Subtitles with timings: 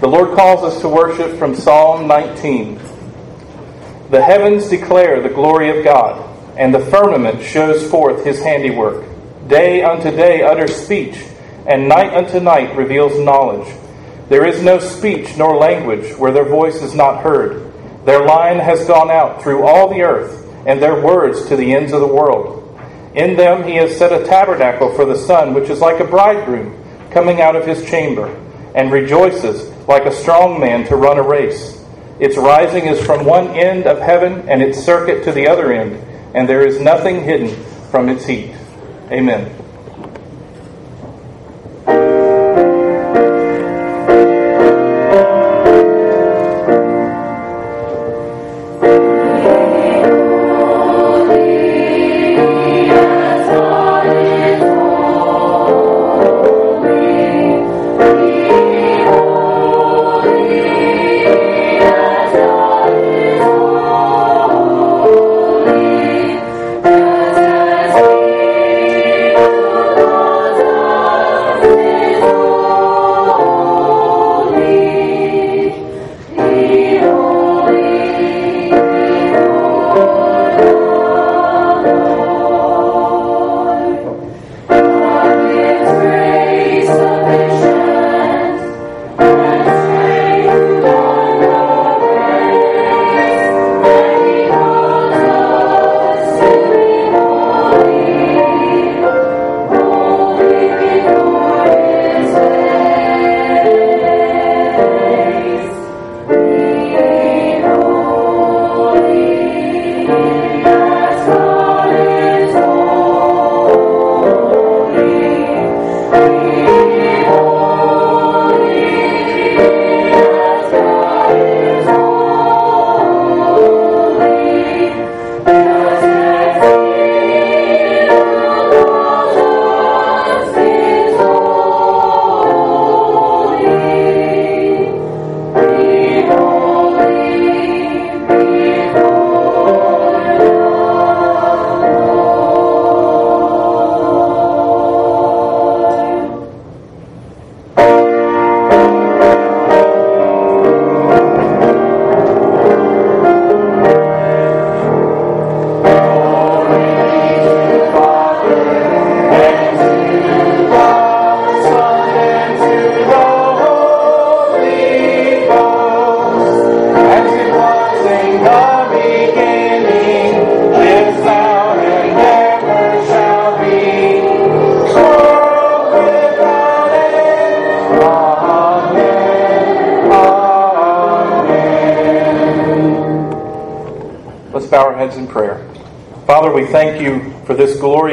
[0.00, 2.80] The Lord calls us to worship from Psalm 19.
[4.08, 6.26] The heavens declare the glory of God,
[6.56, 9.04] and the firmament shows forth his handiwork.
[9.46, 11.22] Day unto day utters speech,
[11.66, 13.70] and night unto night reveals knowledge.
[14.30, 17.70] There is no speech nor language where their voice is not heard.
[18.06, 21.92] Their line has gone out through all the earth, and their words to the ends
[21.92, 22.56] of the world.
[23.14, 26.82] In them he has set a tabernacle for the sun, which is like a bridegroom
[27.10, 28.34] coming out of his chamber,
[28.74, 31.84] and rejoices like a strong man to run a race.
[32.20, 35.96] Its rising is from one end of heaven, and its circuit to the other end,
[36.32, 37.48] and there is nothing hidden
[37.90, 38.54] from its heat.
[39.10, 39.59] Amen.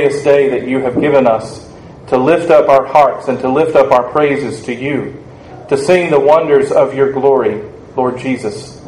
[0.07, 1.69] Glorious day that you have given us
[2.07, 5.21] to lift up our hearts and to lift up our praises to you,
[5.67, 7.61] to sing the wonders of your glory,
[7.95, 8.81] Lord Jesus.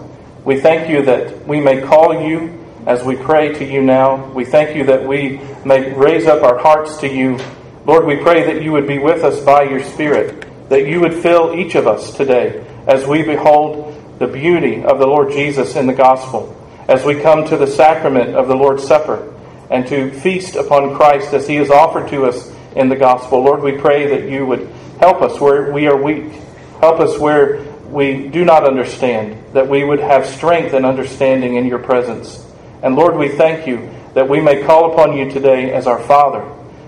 [0.46, 4.32] We thank you that we may call you as we pray to you now.
[4.32, 7.38] We thank you that we may raise up our hearts to you.
[7.86, 11.14] Lord, we pray that you would be with us by your Spirit, that you would
[11.14, 15.86] fill each of us today as we behold the beauty of the Lord Jesus in
[15.86, 16.56] the gospel,
[16.88, 19.36] as we come to the sacrament of the Lord's Supper
[19.70, 23.44] and to feast upon Christ as he is offered to us in the gospel.
[23.44, 24.68] Lord, we pray that you would
[25.00, 26.32] help us where we are weak.
[26.80, 31.66] Help us where we do not understand, that we would have strength and understanding in
[31.66, 32.46] your presence.
[32.84, 36.48] And Lord, we thank you that we may call upon you today as our Father,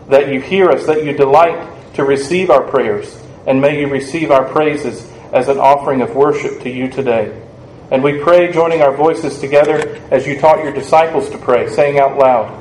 [0.09, 4.31] that you hear us, that you delight to receive our prayers, and may you receive
[4.31, 7.41] our praises as an offering of worship to you today.
[7.91, 11.99] And we pray, joining our voices together as you taught your disciples to pray, saying
[11.99, 12.60] out loud,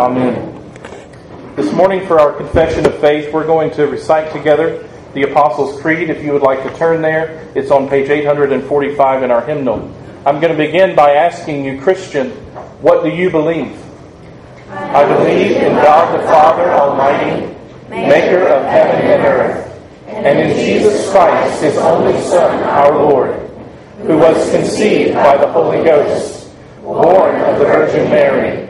[0.00, 0.56] Amen.
[1.56, 6.08] This morning, for our confession of faith, we're going to recite together the Apostles' Creed.
[6.08, 9.94] If you would like to turn there, it's on page 845 in our hymnal.
[10.24, 12.30] I'm going to begin by asking you, Christian,
[12.80, 13.78] what do you believe?
[14.70, 17.54] I believe in God the Father Almighty,
[17.90, 23.34] maker of heaven and earth, and in Jesus Christ, his only Son, our Lord,
[23.98, 26.48] who was conceived by the Holy Ghost,
[26.80, 28.69] born of the Virgin Mary,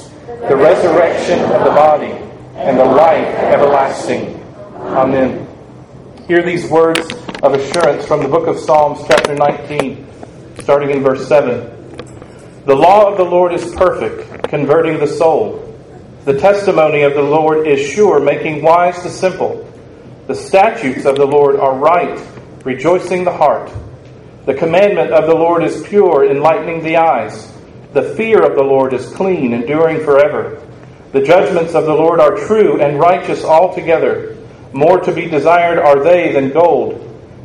[0.47, 2.11] the resurrection of the body,
[2.55, 4.43] and the life everlasting.
[4.75, 5.47] Amen.
[6.27, 10.07] Hear these words of assurance from the book of Psalms, chapter 19,
[10.63, 12.65] starting in verse 7.
[12.65, 15.59] The law of the Lord is perfect, converting the soul.
[16.25, 19.71] The testimony of the Lord is sure, making wise the simple.
[20.25, 22.19] The statutes of the Lord are right,
[22.65, 23.71] rejoicing the heart.
[24.47, 27.50] The commandment of the Lord is pure, enlightening the eyes.
[27.93, 30.61] The fear of the Lord is clean, enduring forever.
[31.11, 34.37] The judgments of the Lord are true and righteous altogether.
[34.71, 36.97] More to be desired are they than gold,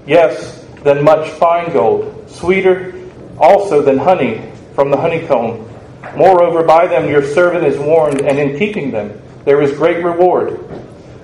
[0.06, 2.94] yes, than much fine gold, sweeter
[3.38, 5.68] also than honey from the honeycomb.
[6.16, 10.60] Moreover, by them your servant is warned, and in keeping them there is great reward.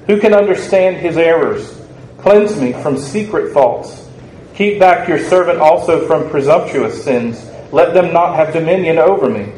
[0.06, 1.80] Who can understand his errors?
[2.18, 4.08] Cleanse me from secret faults.
[4.54, 7.40] Keep back your servant also from presumptuous sins.
[7.72, 9.50] Let them not have dominion over me.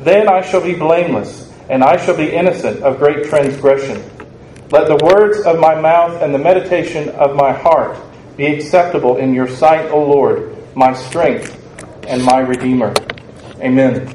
[0.00, 4.02] Then I shall be blameless, and I shall be innocent of great transgression.
[4.70, 7.98] Let the words of my mouth and the meditation of my heart
[8.36, 11.60] be acceptable in your sight, O Lord, my strength
[12.06, 12.94] and my Redeemer.
[13.60, 14.14] Amen.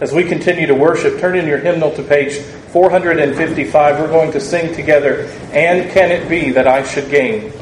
[0.00, 2.38] As we continue to worship, turn in your hymnal to page
[2.72, 4.00] 455.
[4.00, 7.52] We're going to sing together, And Can It Be That I Should Gain?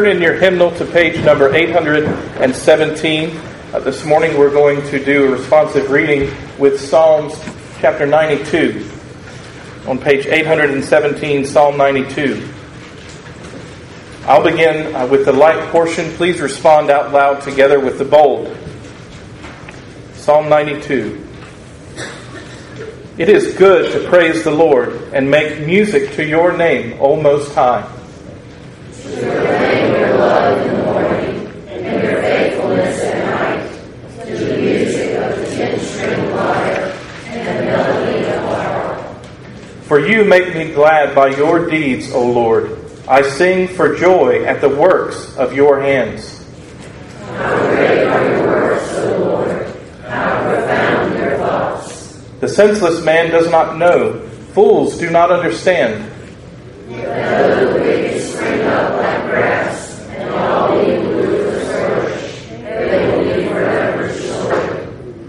[0.00, 3.36] Turn in your hymnal to page number 817.
[3.36, 7.38] Uh, this morning we're going to do a responsive reading with Psalms
[7.80, 8.88] chapter 92.
[9.86, 12.48] On page 817, Psalm 92.
[14.22, 16.10] I'll begin uh, with the light portion.
[16.12, 18.56] Please respond out loud together with the bold.
[20.14, 21.26] Psalm 92.
[23.18, 27.54] It is good to praise the Lord and make music to your name, O Most
[27.54, 27.99] High.
[40.10, 42.76] You make me glad by your deeds, O Lord.
[43.06, 46.38] I sing for joy at the works of your hands.
[52.40, 56.10] The senseless man does not know, fools do not understand.
[56.88, 57.50] The.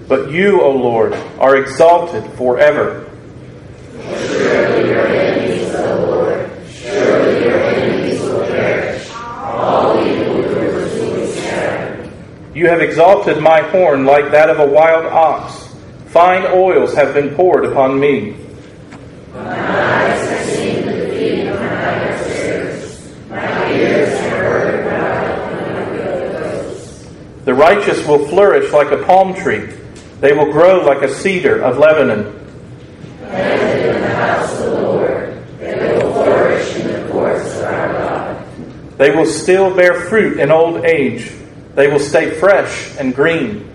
[0.07, 3.09] But you, O Lord, are exalted forever.
[3.93, 9.09] Surely your enemies, O Lord, surely your enemies will perish.
[9.13, 12.11] All evildoers will be scattered.
[12.61, 15.73] You have exalted my horn like that of a wild ox.
[16.09, 18.35] Fine oils have been poured upon me.
[27.45, 29.67] The righteous will flourish like a palm tree.
[30.19, 32.37] They will grow like a cedar of Lebanon.
[38.97, 41.40] They will still bear fruit in old age.
[41.73, 43.67] They will stay fresh and green.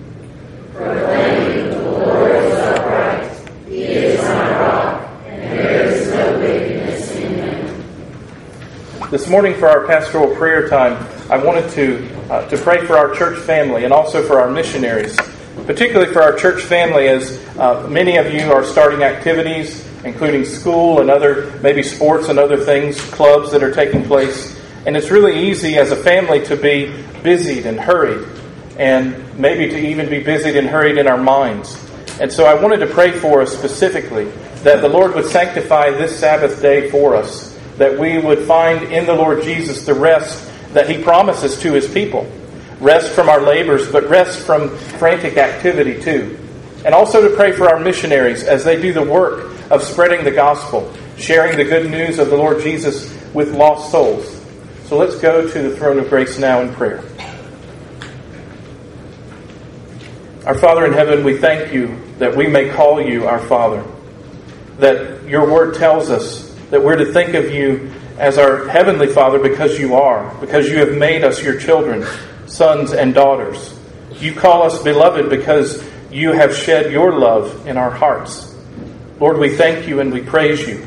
[9.11, 13.15] This morning, for our pastoral prayer time, I wanted to, uh, to pray for our
[13.15, 15.17] church family and also for our missionaries,
[15.65, 21.00] particularly for our church family, as uh, many of you are starting activities, including school
[21.00, 24.61] and other, maybe sports and other things, clubs that are taking place.
[24.87, 28.26] And it's really easy as a family to be busied and hurried,
[28.78, 31.76] and maybe to even be busied and hurried in our minds.
[32.21, 34.26] And so I wanted to pray for us specifically
[34.62, 39.07] that the Lord would sanctify this Sabbath day for us that we would find in
[39.07, 42.31] the Lord Jesus the rest that He promises to His people.
[42.81, 46.38] Rest from our labors, but rest from frantic activity too.
[46.85, 50.31] And also to pray for our missionaries as they do the work of spreading the
[50.31, 54.36] gospel, sharing the good news of the Lord Jesus with lost souls.
[54.87, 57.02] So let's go to the throne of grace now in prayer.
[60.47, 63.85] Our Father in heaven, we thank you that we may call you our Father,
[64.78, 69.40] that your word tells us that we're to think of you as our heavenly Father
[69.40, 72.07] because you are, because you have made us your children,
[72.47, 73.76] sons and daughters.
[74.12, 78.55] You call us beloved because you have shed your love in our hearts.
[79.19, 80.87] Lord, we thank you and we praise you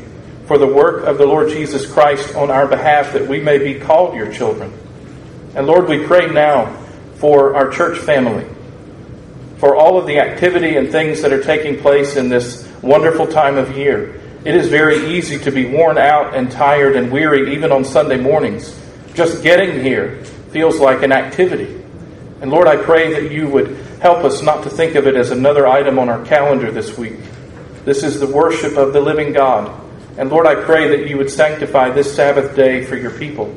[0.50, 3.78] for the work of the Lord Jesus Christ on our behalf that we may be
[3.78, 4.72] called your children.
[5.54, 6.74] And Lord, we pray now
[7.18, 8.44] for our church family,
[9.58, 13.58] for all of the activity and things that are taking place in this wonderful time
[13.58, 14.20] of year.
[14.44, 18.18] It is very easy to be worn out and tired and weary even on Sunday
[18.18, 18.76] mornings.
[19.14, 21.80] Just getting here feels like an activity.
[22.40, 25.30] And Lord, I pray that you would help us not to think of it as
[25.30, 27.20] another item on our calendar this week.
[27.84, 29.86] This is the worship of the living God.
[30.20, 33.56] And Lord, I pray that you would sanctify this Sabbath day for your people.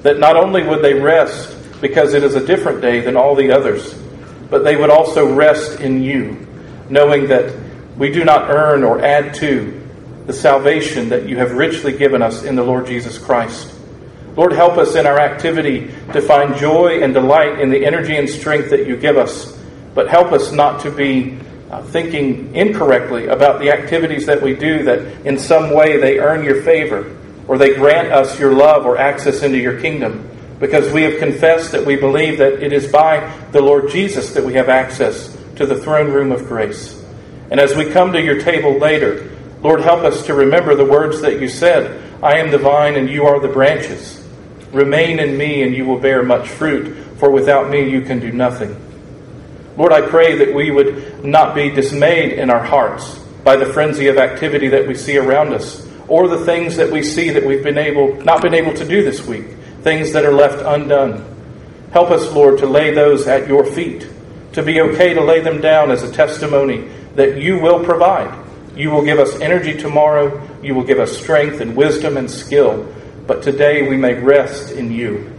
[0.00, 3.52] That not only would they rest because it is a different day than all the
[3.52, 3.92] others,
[4.48, 6.46] but they would also rest in you,
[6.88, 7.54] knowing that
[7.98, 9.78] we do not earn or add to
[10.24, 13.70] the salvation that you have richly given us in the Lord Jesus Christ.
[14.36, 18.26] Lord, help us in our activity to find joy and delight in the energy and
[18.26, 19.54] strength that you give us,
[19.94, 21.38] but help us not to be
[21.70, 26.44] uh, thinking incorrectly about the activities that we do that in some way they earn
[26.44, 31.02] your favor or they grant us your love or access into your kingdom because we
[31.02, 34.68] have confessed that we believe that it is by the Lord Jesus that we have
[34.68, 37.02] access to the throne room of grace.
[37.50, 39.30] And as we come to your table later,
[39.62, 43.08] Lord, help us to remember the words that you said I am the vine and
[43.08, 44.22] you are the branches.
[44.72, 48.30] Remain in me and you will bear much fruit, for without me you can do
[48.30, 48.89] nothing.
[49.80, 54.08] Lord, I pray that we would not be dismayed in our hearts by the frenzy
[54.08, 57.64] of activity that we see around us, or the things that we see that we've
[57.64, 59.46] been able, not been able to do this week,
[59.80, 61.24] things that are left undone.
[61.92, 64.06] Help us, Lord, to lay those at your feet,
[64.52, 68.38] to be okay to lay them down as a testimony that you will provide.
[68.76, 72.86] You will give us energy tomorrow, you will give us strength and wisdom and skill,
[73.26, 75.29] but today we may rest in you.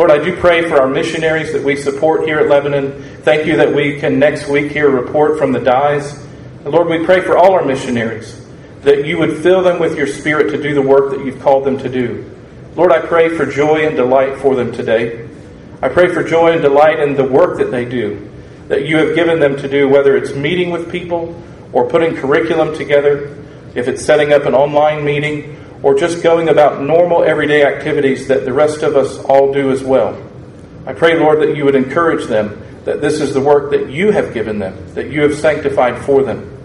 [0.00, 3.02] Lord, I do pray for our missionaries that we support here at Lebanon.
[3.20, 6.18] Thank you that we can next week hear a report from the dies.
[6.64, 8.42] And Lord, we pray for all our missionaries
[8.80, 11.64] that you would fill them with your spirit to do the work that you've called
[11.64, 12.34] them to do.
[12.76, 15.28] Lord, I pray for joy and delight for them today.
[15.82, 18.26] I pray for joy and delight in the work that they do,
[18.68, 21.38] that you have given them to do, whether it's meeting with people
[21.74, 23.36] or putting curriculum together,
[23.74, 28.44] if it's setting up an online meeting, or just going about normal everyday activities that
[28.44, 30.20] the rest of us all do as well.
[30.86, 34.10] I pray, Lord, that you would encourage them that this is the work that you
[34.10, 36.56] have given them, that you have sanctified for them.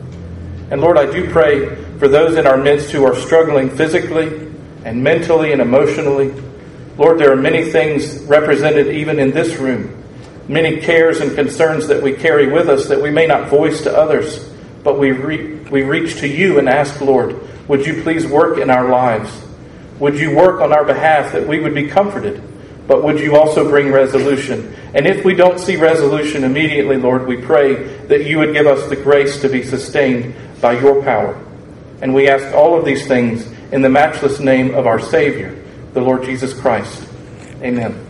[0.72, 4.52] And Lord, I do pray for those in our midst who are struggling physically
[4.84, 6.34] and mentally and emotionally.
[6.98, 10.04] Lord, there are many things represented even in this room,
[10.48, 13.96] many cares and concerns that we carry with us that we may not voice to
[13.96, 14.50] others,
[14.84, 18.70] but we, re- we reach to you and ask, Lord, would you please work in
[18.70, 19.32] our lives?
[20.00, 22.42] Would you work on our behalf that we would be comforted?
[22.88, 24.76] But would you also bring resolution?
[24.94, 28.88] And if we don't see resolution immediately, Lord, we pray that you would give us
[28.90, 31.42] the grace to be sustained by your power.
[32.02, 35.60] And we ask all of these things in the matchless name of our Savior,
[35.94, 37.08] the Lord Jesus Christ.
[37.62, 38.05] Amen.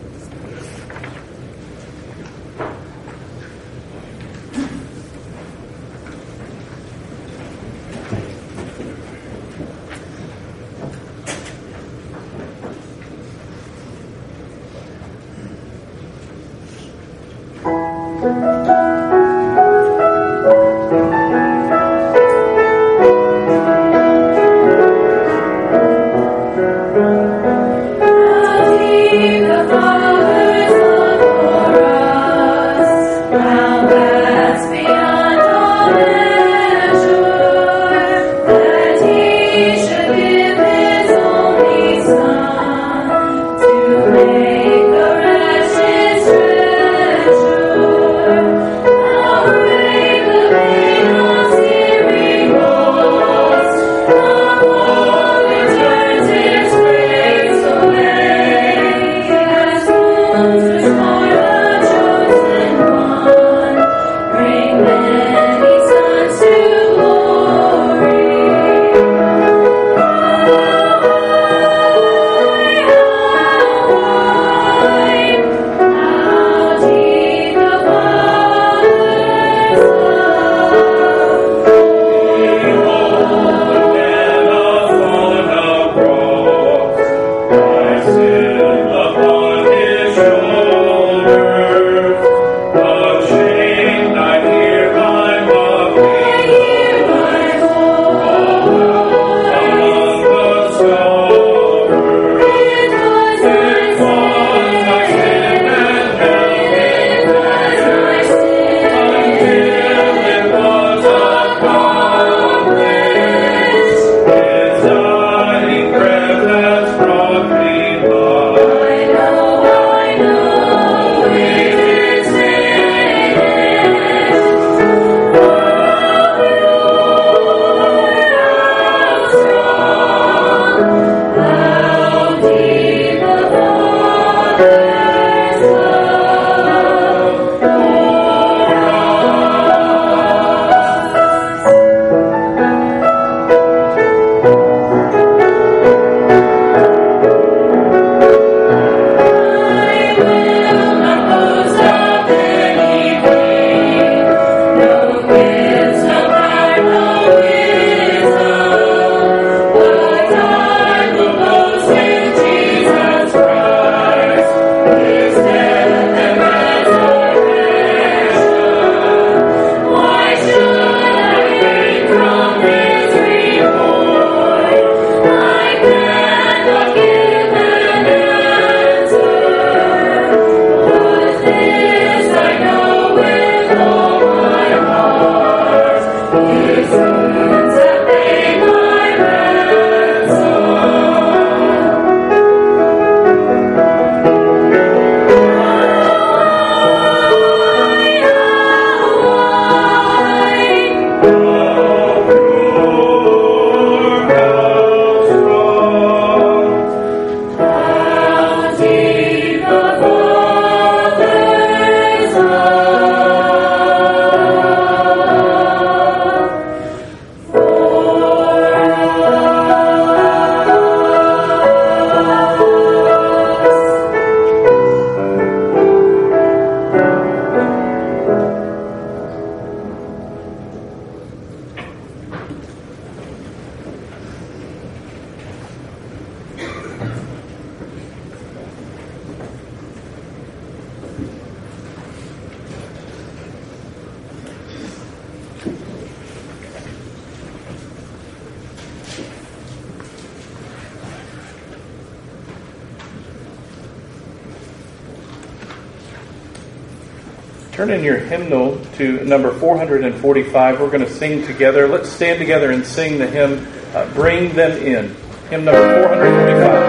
[257.76, 260.80] Turn in your hymnal to number 445.
[260.80, 261.86] We're going to sing together.
[261.86, 265.14] Let's stand together and sing the hymn, uh, Bring Them In.
[265.50, 266.85] Hymn number 445.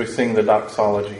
[0.00, 1.19] We sing the doxology?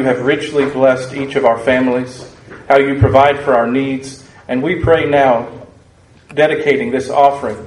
[0.00, 2.26] You have richly blessed each of our families,
[2.68, 5.66] how you provide for our needs, and we pray now,
[6.32, 7.58] dedicating this offering,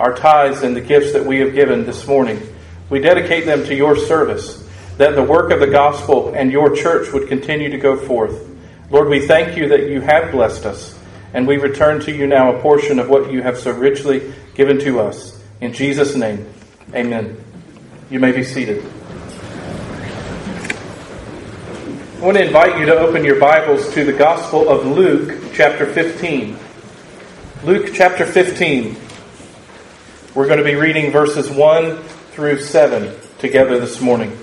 [0.00, 2.40] our tithes and the gifts that we have given this morning,
[2.88, 7.12] we dedicate them to your service, that the work of the gospel and your church
[7.12, 8.48] would continue to go forth.
[8.88, 10.98] Lord, we thank you that you have blessed us,
[11.34, 14.78] and we return to you now a portion of what you have so richly given
[14.78, 15.38] to us.
[15.60, 16.48] In Jesus' name,
[16.94, 17.36] amen.
[18.08, 18.82] You may be seated.
[22.15, 25.86] I want to invite you to open your Bibles to the Gospel of Luke, chapter
[25.86, 26.58] 15.
[27.62, 28.96] Luke, chapter 15.
[30.34, 34.36] We're going to be reading verses 1 through 7 together this morning.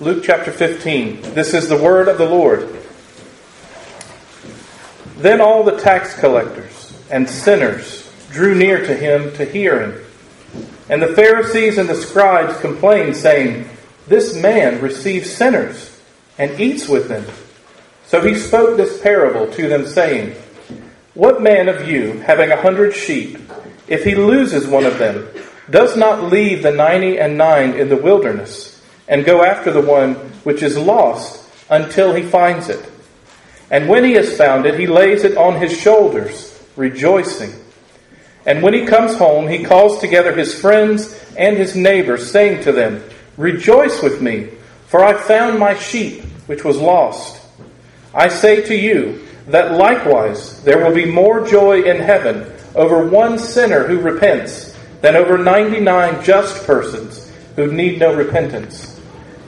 [0.00, 1.20] Luke chapter 15.
[1.34, 2.74] This is the word of the Lord.
[5.18, 10.01] Then all the tax collectors and sinners drew near to him to hear him.
[10.88, 13.68] And the Pharisees and the scribes complained, saying,
[14.08, 16.00] This man receives sinners
[16.38, 17.24] and eats with them.
[18.06, 20.34] So he spoke this parable to them, saying,
[21.14, 23.38] What man of you, having a hundred sheep,
[23.88, 25.28] if he loses one of them,
[25.70, 30.14] does not leave the ninety and nine in the wilderness, and go after the one
[30.44, 32.84] which is lost until he finds it?
[33.70, 37.54] And when he has found it, he lays it on his shoulders, rejoicing.
[38.44, 42.72] And when he comes home, he calls together his friends and his neighbors, saying to
[42.72, 43.02] them,
[43.36, 44.50] Rejoice with me,
[44.86, 47.40] for I found my sheep which was lost.
[48.14, 53.38] I say to you that likewise there will be more joy in heaven over one
[53.38, 59.00] sinner who repents than over 99 just persons who need no repentance.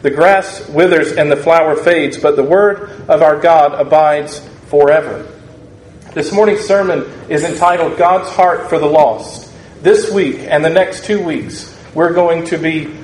[0.02, 5.26] The grass withers and the flower fades, but the word of our God abides forever.
[6.14, 9.50] This morning's sermon is entitled God's Heart for the Lost.
[9.82, 12.96] This week and the next two weeks, we're going to be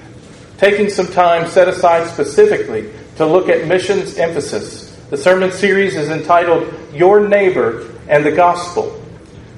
[0.59, 4.95] taking some time set aside specifically to look at missions emphasis.
[5.11, 9.05] The sermon series is entitled Your Neighbor and the Gospel.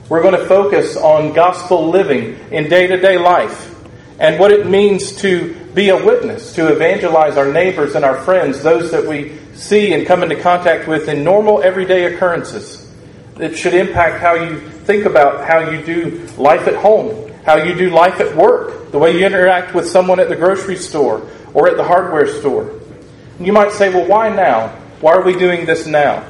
[0.08, 3.74] We're going to focus on gospel living in day to day life
[4.18, 8.62] and what it means to be a witness, to evangelize our neighbors and our friends,
[8.62, 12.81] those that we see and come into contact with in normal everyday occurrences.
[13.42, 17.74] It should impact how you think about how you do life at home, how you
[17.74, 21.68] do life at work, the way you interact with someone at the grocery store or
[21.68, 22.78] at the hardware store.
[23.40, 24.68] You might say, well, why now?
[25.00, 26.24] Why are we doing this now?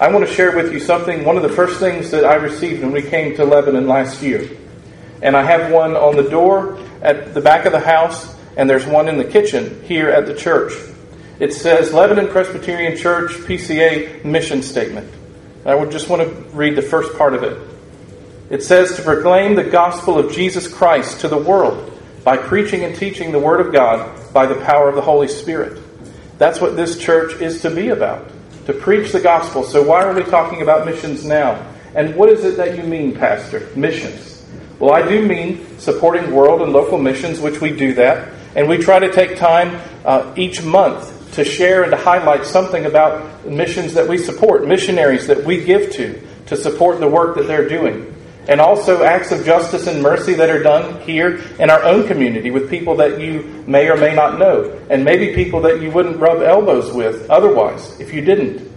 [0.00, 2.82] I want to share with you something, one of the first things that I received
[2.82, 4.50] when we came to Lebanon last year.
[5.22, 8.86] And I have one on the door at the back of the house, and there's
[8.86, 10.72] one in the kitchen here at the church.
[11.38, 15.12] It says Lebanon Presbyterian Church PCA mission statement.
[15.66, 17.58] I would just want to read the first part of it.
[18.50, 22.94] It says, To proclaim the gospel of Jesus Christ to the world by preaching and
[22.94, 25.82] teaching the Word of God by the power of the Holy Spirit.
[26.38, 28.30] That's what this church is to be about,
[28.66, 29.64] to preach the gospel.
[29.64, 31.66] So, why are we talking about missions now?
[31.96, 33.68] And what is it that you mean, Pastor?
[33.74, 34.44] Missions.
[34.78, 38.32] Well, I do mean supporting world and local missions, which we do that.
[38.54, 42.86] And we try to take time uh, each month to share and to highlight something
[42.86, 47.46] about missions that we support, missionaries that we give to, to support the work that
[47.46, 48.12] they're doing.
[48.48, 52.50] And also acts of justice and mercy that are done here in our own community
[52.50, 56.18] with people that you may or may not know, and maybe people that you wouldn't
[56.18, 58.70] rub elbows with otherwise if you didn't.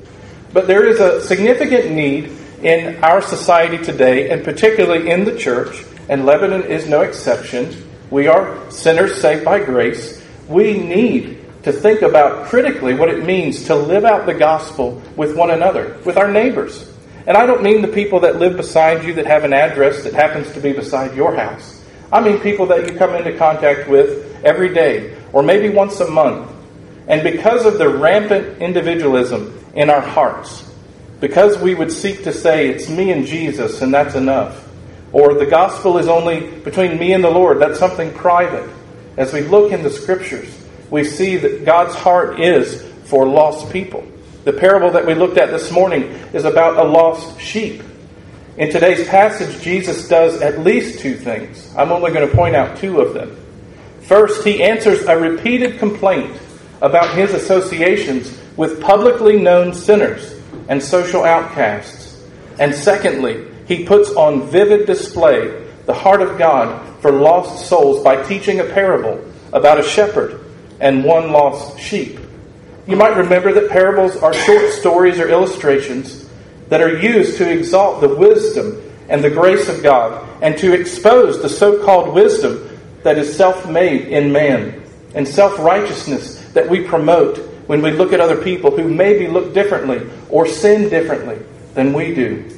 [0.52, 2.32] But there is a significant need
[2.64, 7.90] in our society today, and particularly in the church, and Lebanon is no exception.
[8.10, 10.22] We are sinners saved by grace.
[10.48, 15.36] We need to think about critically what it means to live out the gospel with
[15.36, 16.92] one another, with our neighbors.
[17.28, 20.14] And I don't mean the people that live beside you that have an address that
[20.14, 21.84] happens to be beside your house.
[22.12, 26.10] I mean people that you come into contact with every day or maybe once a
[26.10, 26.50] month.
[27.08, 30.66] And because of the rampant individualism in our hearts,
[31.20, 34.68] because we would seek to say, it's me and Jesus and that's enough,
[35.12, 38.70] or the gospel is only between me and the Lord, that's something private.
[39.18, 40.56] As we look in the scriptures,
[40.90, 44.06] we see that God's heart is for lost people.
[44.44, 47.84] The parable that we looked at this morning is about a lost sheep.
[48.58, 51.74] In today's passage, Jesus does at least two things.
[51.78, 53.38] I'm only going to point out two of them.
[54.02, 56.36] First, he answers a repeated complaint
[56.82, 60.36] about his associations with publicly known sinners
[60.68, 62.22] and social outcasts.
[62.60, 68.22] And secondly, he puts on vivid display the heart of God for lost souls by
[68.24, 69.24] teaching a parable
[69.54, 70.39] about a shepherd
[70.80, 72.20] and one lost sheep.
[72.88, 76.28] You might remember that parables are short stories or illustrations
[76.70, 81.42] that are used to exalt the wisdom and the grace of God and to expose
[81.42, 86.84] the so called wisdom that is self made in man and self righteousness that we
[86.84, 87.38] promote
[87.68, 91.38] when we look at other people who maybe look differently or sin differently
[91.76, 92.50] than we do.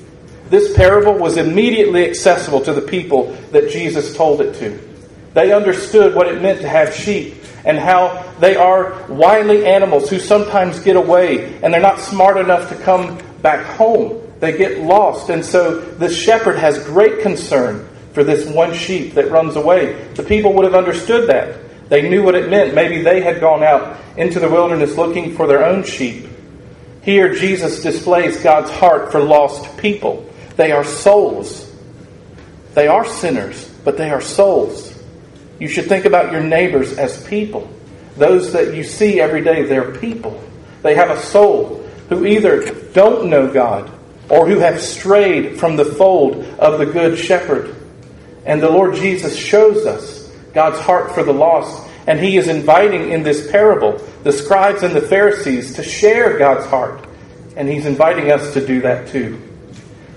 [0.50, 4.80] This parable was immediately accessible to the people that Jesus told it to.
[5.34, 10.20] They understood what it meant to have sheep and how they are wily animals who
[10.20, 14.22] sometimes get away and they're not smart enough to come back home.
[14.40, 15.30] They get lost.
[15.30, 20.12] And so the shepherd has great concern for this one sheep that runs away.
[20.16, 21.90] The people would have understood that.
[21.90, 22.74] They knew what it meant.
[22.74, 26.28] Maybe they had gone out into the wilderness looking for their own sheep.
[27.02, 30.28] Here, Jesus displays God's heart for lost people.
[30.56, 31.70] They are souls.
[32.74, 34.91] They are sinners, but they are souls.
[35.62, 37.70] You should think about your neighbors as people.
[38.18, 40.44] Those that you see every day, they're people.
[40.82, 43.92] They have a soul who either don't know God
[44.28, 47.76] or who have strayed from the fold of the Good Shepherd.
[48.44, 51.88] And the Lord Jesus shows us God's heart for the lost.
[52.08, 56.66] And he is inviting in this parable the scribes and the Pharisees to share God's
[56.66, 57.06] heart.
[57.56, 59.40] And he's inviting us to do that too.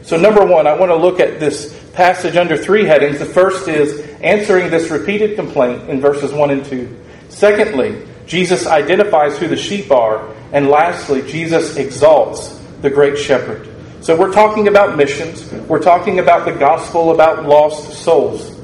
[0.04, 3.18] So, number one, I want to look at this passage under three headings.
[3.18, 7.00] The first is answering this repeated complaint in verses 1 and 2.
[7.28, 10.34] Secondly, Jesus identifies who the sheep are.
[10.52, 13.68] And lastly, Jesus exalts the great shepherd.
[14.00, 15.50] So we're talking about missions.
[15.68, 18.54] We're talking about the gospel, about lost souls.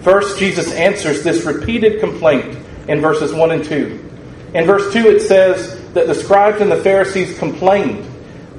[0.00, 2.58] First, Jesus answers this repeated complaint
[2.88, 4.04] in verses 1 and 2.
[4.54, 8.04] In verse 2, it says that the scribes and the Pharisees complained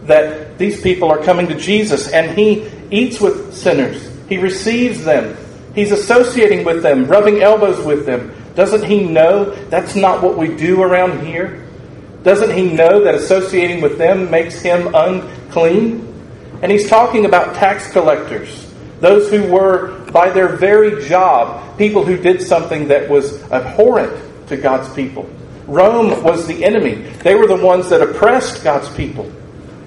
[0.04, 4.10] that these people are coming to Jesus and he eats with sinners.
[4.28, 5.36] He receives them.
[5.76, 8.34] He's associating with them, rubbing elbows with them.
[8.56, 11.66] Doesn't he know that's not what we do around here?
[12.24, 16.06] Doesn't he know that associating with them makes him unclean?
[16.62, 22.18] And he's talking about tax collectors, those who were, by their very job, people who
[22.18, 25.30] did something that was abhorrent to God's people.
[25.68, 26.96] Rome was the enemy.
[27.24, 29.32] They were the ones that oppressed God's people.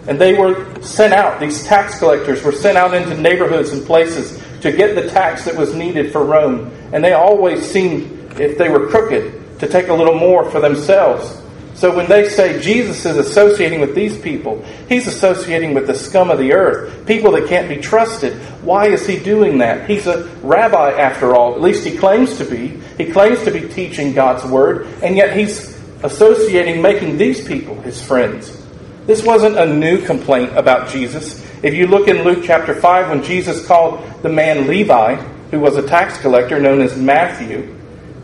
[0.09, 4.42] And they were sent out, these tax collectors were sent out into neighborhoods and places
[4.63, 6.73] to get the tax that was needed for Rome.
[6.93, 11.39] And they always seemed, if they were crooked, to take a little more for themselves.
[11.75, 16.31] So when they say Jesus is associating with these people, he's associating with the scum
[16.31, 18.35] of the earth, people that can't be trusted.
[18.63, 19.89] Why is he doing that?
[19.89, 21.55] He's a rabbi after all.
[21.55, 22.69] At least he claims to be.
[22.99, 28.05] He claims to be teaching God's word, and yet he's associating making these people his
[28.05, 28.65] friends.
[29.07, 31.45] This wasn't a new complaint about Jesus.
[31.63, 35.15] If you look in Luke chapter 5, when Jesus called the man Levi,
[35.53, 37.77] who was a tax collector known as Matthew,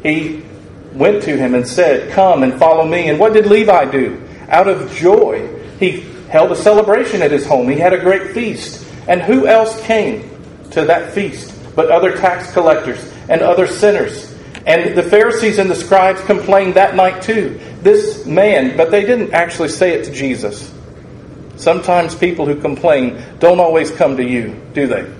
[0.02, 0.42] he
[0.92, 3.08] went to him and said, Come and follow me.
[3.08, 4.20] And what did Levi do?
[4.48, 7.68] Out of joy, he held a celebration at his home.
[7.68, 8.84] He had a great feast.
[9.06, 10.28] And who else came
[10.72, 14.34] to that feast but other tax collectors and other sinners?
[14.66, 17.60] And the Pharisees and the scribes complained that night too.
[17.82, 20.74] This man, but they didn't actually say it to Jesus.
[21.58, 25.12] Sometimes people who complain don't always come to you, do they?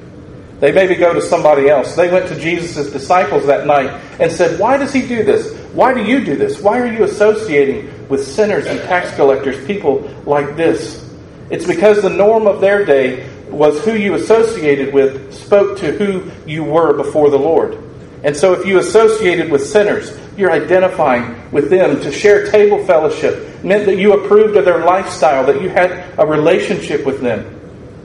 [0.61, 1.95] They maybe go to somebody else.
[1.95, 5.55] They went to Jesus' disciples that night and said, Why does he do this?
[5.73, 6.61] Why do you do this?
[6.61, 11.05] Why are you associating with sinners and tax collectors, people like this?
[11.51, 16.31] It's because the norm of their day was who you associated with spoke to who
[16.47, 17.79] you were before the Lord.
[18.23, 22.01] And so if you associated with sinners, you're identifying with them.
[22.01, 26.25] To share table fellowship meant that you approved of their lifestyle, that you had a
[26.25, 27.55] relationship with them.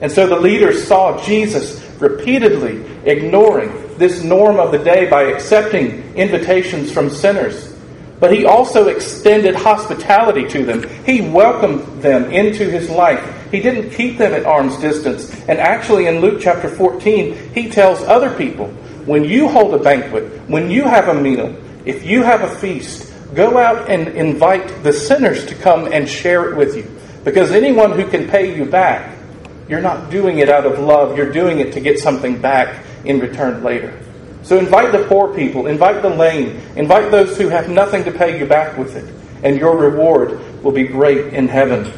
[0.00, 6.02] And so the leaders saw Jesus repeatedly ignoring this norm of the day by accepting
[6.16, 7.72] invitations from sinners.
[8.20, 10.88] But he also extended hospitality to them.
[11.04, 13.50] He welcomed them into his life.
[13.50, 15.30] He didn't keep them at arm's distance.
[15.48, 18.68] And actually, in Luke chapter 14, he tells other people
[19.04, 21.54] when you hold a banquet, when you have a meal,
[21.84, 26.50] if you have a feast, go out and invite the sinners to come and share
[26.50, 26.90] it with you.
[27.24, 29.16] Because anyone who can pay you back,
[29.68, 33.18] you're not doing it out of love, you're doing it to get something back in
[33.18, 33.98] return later.
[34.42, 38.38] So invite the poor people, invite the lame, invite those who have nothing to pay
[38.38, 39.12] you back with it,
[39.42, 41.90] and your reward will be great in heaven.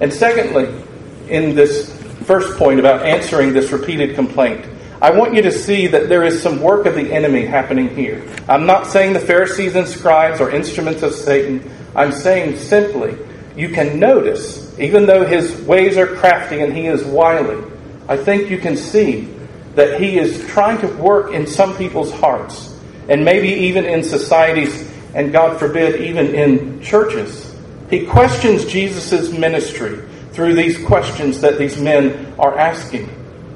[0.00, 0.82] And secondly,
[1.28, 1.92] in this
[2.24, 4.64] first point about answering this repeated complaint,
[5.04, 8.26] I want you to see that there is some work of the enemy happening here.
[8.48, 11.70] I'm not saying the Pharisees and scribes are instruments of Satan.
[11.94, 13.14] I'm saying simply,
[13.54, 17.62] you can notice, even though his ways are crafty and he is wily,
[18.08, 19.28] I think you can see
[19.74, 22.74] that he is trying to work in some people's hearts,
[23.10, 27.54] and maybe even in societies, and God forbid, even in churches.
[27.90, 30.00] He questions Jesus' ministry
[30.32, 33.13] through these questions that these men are asking.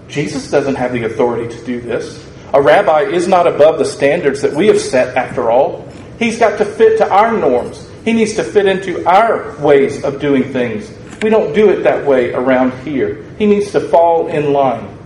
[0.09, 2.27] Jesus doesn't have the authority to do this.
[2.55, 5.87] A rabbi is not above the standards that we have set, after all.
[6.19, 7.89] He's got to fit to our norms.
[8.05, 10.91] He needs to fit into our ways of doing things.
[11.23, 13.23] We don't do it that way around here.
[13.39, 14.97] He needs to fall in line.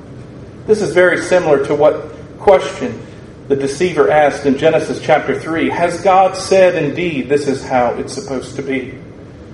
[0.67, 3.05] This is very similar to what question
[3.49, 8.13] the deceiver asked in Genesis chapter 3 Has God said indeed this is how it's
[8.13, 8.99] supposed to be?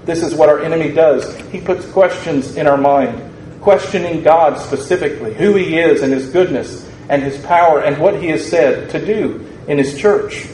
[0.05, 1.37] This is what our enemy does.
[1.51, 3.28] He puts questions in our mind,
[3.69, 8.29] questioning God specifically, who He is and His goodness and His power and what He
[8.29, 10.47] has said to do in His church.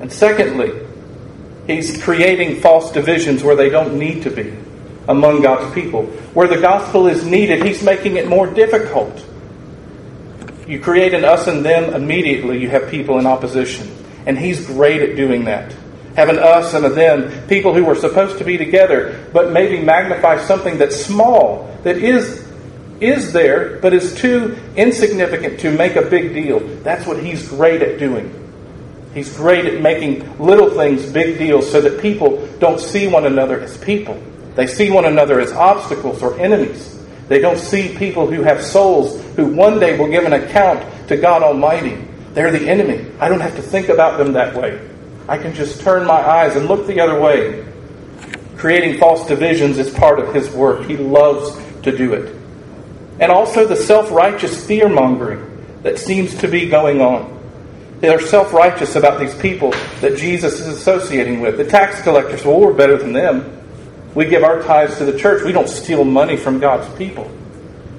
[0.00, 0.72] And secondly,
[1.68, 4.56] He's creating false divisions where they don't need to be
[5.06, 6.06] among God's people.
[6.34, 9.24] Where the gospel is needed, He's making it more difficult.
[10.66, 13.88] You create an us and them, immediately you have people in opposition.
[14.26, 15.72] And He's great at doing that.
[16.16, 19.82] Have an us and a them, people who were supposed to be together, but maybe
[19.82, 22.42] magnify something that's small, that is
[23.02, 26.60] is there, but is too insignificant to make a big deal.
[26.82, 28.38] That's what he's great at doing.
[29.12, 33.60] He's great at making little things big deals so that people don't see one another
[33.60, 34.22] as people.
[34.54, 36.96] They see one another as obstacles or enemies.
[37.28, 41.16] They don't see people who have souls who one day will give an account to
[41.16, 41.98] God Almighty.
[42.34, 43.10] They're the enemy.
[43.18, 44.80] I don't have to think about them that way.
[45.28, 47.66] I can just turn my eyes and look the other way.
[48.56, 50.86] Creating false divisions is part of his work.
[50.86, 52.36] He loves to do it.
[53.20, 55.48] And also the self righteous fear mongering
[55.82, 57.40] that seems to be going on.
[58.00, 59.70] They're self righteous about these people
[60.00, 61.56] that Jesus is associating with.
[61.56, 63.58] The tax collectors, well, we're better than them.
[64.14, 65.44] We give our tithes to the church.
[65.44, 67.30] We don't steal money from God's people.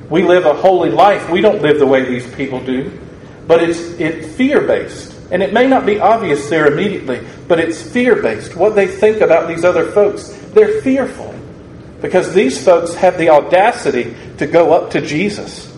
[0.09, 1.29] We live a holy life.
[1.29, 2.99] We don't live the way these people do.
[3.47, 5.12] But it's, it's fear based.
[5.31, 8.55] And it may not be obvious there immediately, but it's fear based.
[8.55, 11.33] What they think about these other folks, they're fearful.
[12.01, 15.71] Because these folks have the audacity to go up to Jesus.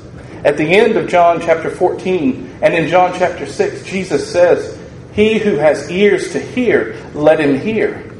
[0.43, 4.79] At the end of John chapter 14 and in John chapter 6, Jesus says,
[5.13, 8.11] He who has ears to hear, let him hear.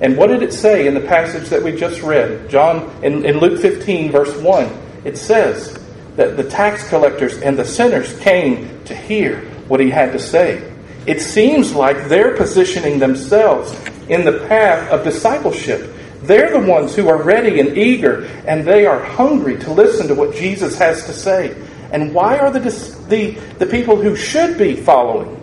[0.00, 2.50] And what did it say in the passage that we just read?
[2.50, 4.68] John, in, in Luke 15, verse 1,
[5.04, 5.78] it says
[6.16, 10.70] that the tax collectors and the sinners came to hear what he had to say.
[11.06, 13.72] It seems like they're positioning themselves
[14.08, 15.94] in the path of discipleship.
[16.22, 20.14] They're the ones who are ready and eager, and they are hungry to listen to
[20.14, 21.54] what Jesus has to say.
[21.92, 22.60] And why are the,
[23.08, 25.40] the, the people who should be following,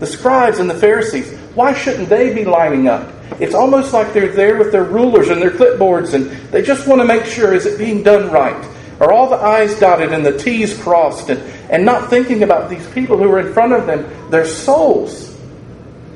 [0.00, 3.12] the scribes and the Pharisees, why shouldn't they be lining up?
[3.40, 7.00] It's almost like they're there with their rulers and their clipboards, and they just want
[7.00, 8.75] to make sure is it being done right?
[9.00, 11.28] Are all the I's dotted and the T's crossed?
[11.28, 11.40] And,
[11.70, 15.36] and not thinking about these people who are in front of them, their souls.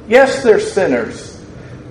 [0.09, 1.41] Yes, they're sinners,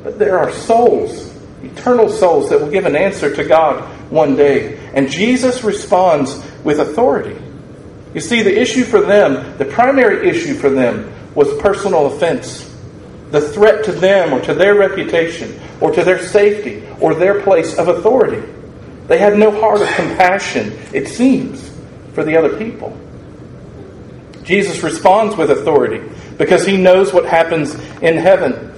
[0.03, 1.33] but there are souls,
[1.63, 4.77] eternal souls that will give an answer to God one day.
[4.93, 7.39] And Jesus responds with authority.
[8.13, 12.65] You see, the issue for them, the primary issue for them, was personal offense.
[13.29, 17.77] The threat to them or to their reputation or to their safety or their place
[17.77, 18.41] of authority.
[19.09, 21.69] They had no heart of compassion, it seems,
[22.13, 22.95] for the other people.
[24.43, 26.07] Jesus responds with authority
[26.37, 28.71] because he knows what happens in heaven.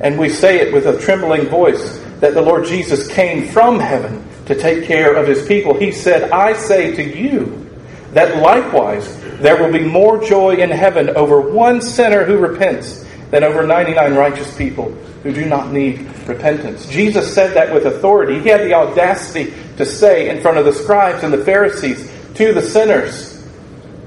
[0.00, 4.24] And we say it with a trembling voice that the Lord Jesus came from heaven
[4.46, 5.74] to take care of his people.
[5.74, 7.68] He said, I say to you
[8.12, 13.42] that likewise there will be more joy in heaven over one sinner who repents than
[13.42, 16.86] over 99 righteous people who do not need repentance.
[16.86, 18.40] Jesus said that with authority.
[18.40, 22.52] He had the audacity to say in front of the scribes and the Pharisees to
[22.52, 23.44] the sinners,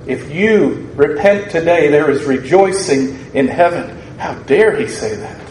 [0.08, 3.98] If you repent today, there is rejoicing in heaven.
[4.18, 5.42] How dare he say that?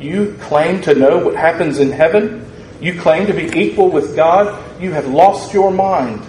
[0.00, 2.44] You claim to know what happens in heaven?
[2.80, 4.82] You claim to be equal with God?
[4.82, 6.26] You have lost your mind.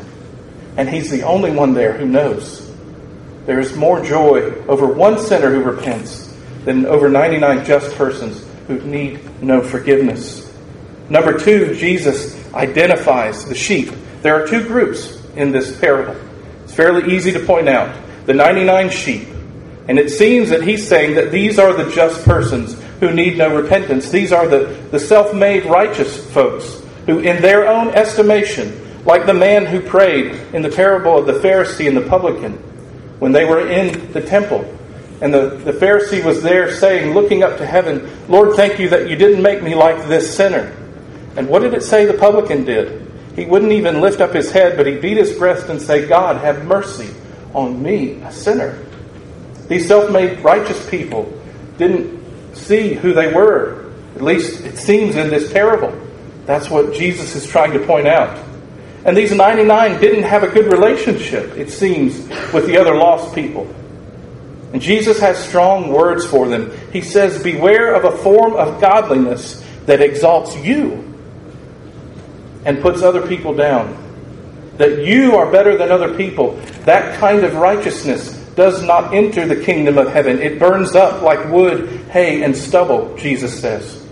[0.78, 2.72] And he's the only one there who knows.
[3.46, 6.34] There is more joy over one sinner who repents
[6.66, 10.52] than over 99 just persons who need no forgiveness.
[11.10, 13.91] Number two, Jesus identifies the sheep.
[14.22, 16.16] There are two groups in this parable.
[16.64, 17.95] It's fairly easy to point out
[18.26, 19.28] the 99 sheep.
[19.88, 23.54] And it seems that he's saying that these are the just persons who need no
[23.54, 24.10] repentance.
[24.10, 29.34] These are the, the self made righteous folks who, in their own estimation, like the
[29.34, 32.54] man who prayed in the parable of the Pharisee and the publican,
[33.20, 34.64] when they were in the temple,
[35.22, 39.10] and the, the Pharisee was there saying, looking up to heaven, Lord, thank you that
[39.10, 40.76] you didn't make me like this sinner.
[41.36, 43.12] And what did it say the publican did?
[43.36, 46.38] He wouldn't even lift up his head, but he beat his breast and say, God,
[46.38, 47.10] have mercy
[47.54, 48.80] on me, a sinner.
[49.68, 51.32] These self made righteous people
[51.78, 53.92] didn't see who they were.
[54.16, 56.00] At least it seems in this parable.
[56.46, 58.38] That's what Jesus is trying to point out.
[59.06, 62.20] And these 99 didn't have a good relationship, it seems,
[62.54, 63.68] with the other lost people.
[64.72, 66.72] And Jesus has strong words for them.
[66.92, 71.12] He says, Beware of a form of godliness that exalts you
[72.66, 73.99] and puts other people down.
[74.78, 76.55] That you are better than other people.
[76.86, 80.39] That kind of righteousness does not enter the kingdom of heaven.
[80.39, 84.05] It burns up like wood, hay, and stubble, Jesus says.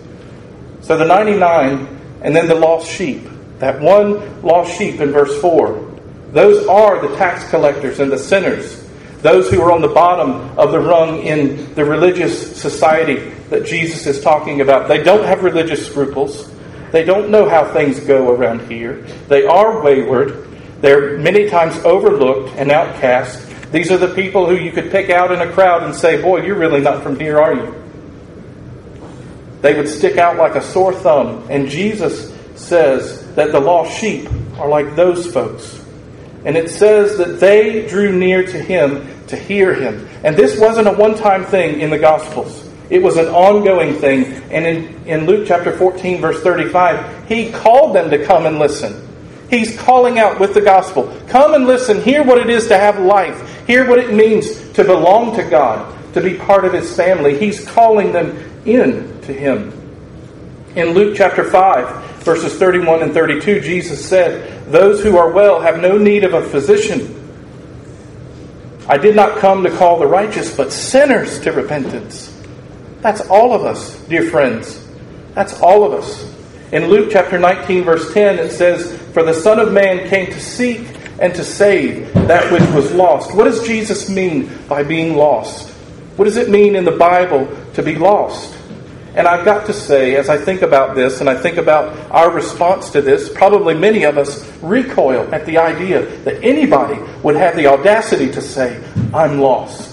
[0.82, 3.28] So the 99 and then the lost sheep.
[3.60, 6.00] That one lost sheep in verse 4.
[6.32, 8.88] Those are the tax collectors and the sinners.
[9.22, 14.08] Those who are on the bottom of the rung in the religious society that Jesus
[14.08, 14.88] is talking about.
[14.88, 16.50] They don't have religious scruples.
[16.92, 19.02] They don't know how things go around here.
[19.28, 20.48] They are wayward.
[20.82, 23.72] They're many times overlooked and outcast.
[23.72, 26.42] These are the people who you could pick out in a crowd and say, Boy,
[26.42, 27.82] you're really not from here, are you?
[29.62, 31.48] They would stick out like a sore thumb.
[31.50, 34.28] And Jesus says that the lost sheep
[34.58, 35.84] are like those folks.
[36.44, 40.10] And it says that they drew near to him to hear him.
[40.24, 42.61] And this wasn't a one time thing in the Gospels,
[42.92, 44.26] it was an ongoing thing.
[44.52, 49.08] And in, in Luke chapter 14, verse 35, he called them to come and listen.
[49.50, 51.18] He's calling out with the gospel.
[51.30, 52.02] Come and listen.
[52.04, 53.66] Hear what it is to have life.
[53.66, 57.40] Hear what it means to belong to God, to be part of His family.
[57.40, 59.72] He's calling them in to Him.
[60.76, 65.80] In Luke chapter 5, verses 31 and 32, Jesus said, Those who are well have
[65.80, 67.18] no need of a physician.
[68.90, 72.32] I did not come to call the righteous, but sinners to repentance.
[73.02, 74.88] That's all of us, dear friends.
[75.34, 76.32] That's all of us.
[76.72, 80.40] In Luke chapter 19, verse 10, it says, For the Son of Man came to
[80.40, 80.88] seek
[81.20, 83.36] and to save that which was lost.
[83.36, 85.70] What does Jesus mean by being lost?
[86.16, 88.58] What does it mean in the Bible to be lost?
[89.16, 92.32] And I've got to say, as I think about this and I think about our
[92.32, 97.56] response to this, probably many of us recoil at the idea that anybody would have
[97.56, 98.82] the audacity to say,
[99.14, 99.91] I'm lost.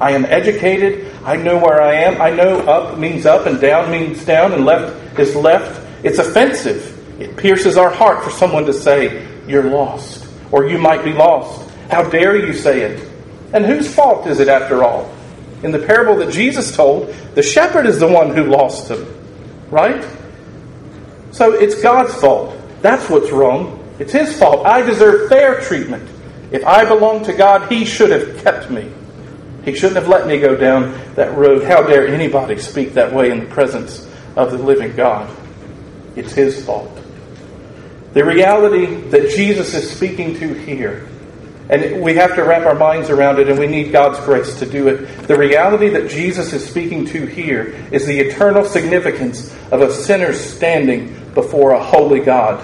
[0.00, 1.12] I am educated.
[1.24, 2.22] I know where I am.
[2.22, 5.80] I know up means up and down means down and left is left.
[6.02, 6.96] It's offensive.
[7.20, 10.26] It pierces our heart for someone to say, You're lost.
[10.50, 11.70] Or you might be lost.
[11.90, 13.08] How dare you say it?
[13.52, 15.14] And whose fault is it after all?
[15.62, 19.06] In the parable that Jesus told, the shepherd is the one who lost him.
[19.70, 20.04] Right?
[21.32, 22.56] So it's God's fault.
[22.80, 23.76] That's what's wrong.
[23.98, 24.66] It's his fault.
[24.66, 26.08] I deserve fair treatment.
[26.50, 28.90] If I belong to God, he should have kept me.
[29.64, 31.64] He shouldn't have let me go down that road.
[31.64, 35.34] How dare anybody speak that way in the presence of the living God?
[36.16, 36.96] It's his fault.
[38.14, 41.06] The reality that Jesus is speaking to here
[41.70, 44.66] and we have to wrap our minds around it, and we need God's grace to
[44.66, 45.28] do it.
[45.28, 50.32] The reality that Jesus is speaking to here is the eternal significance of a sinner
[50.32, 52.60] standing before a holy God.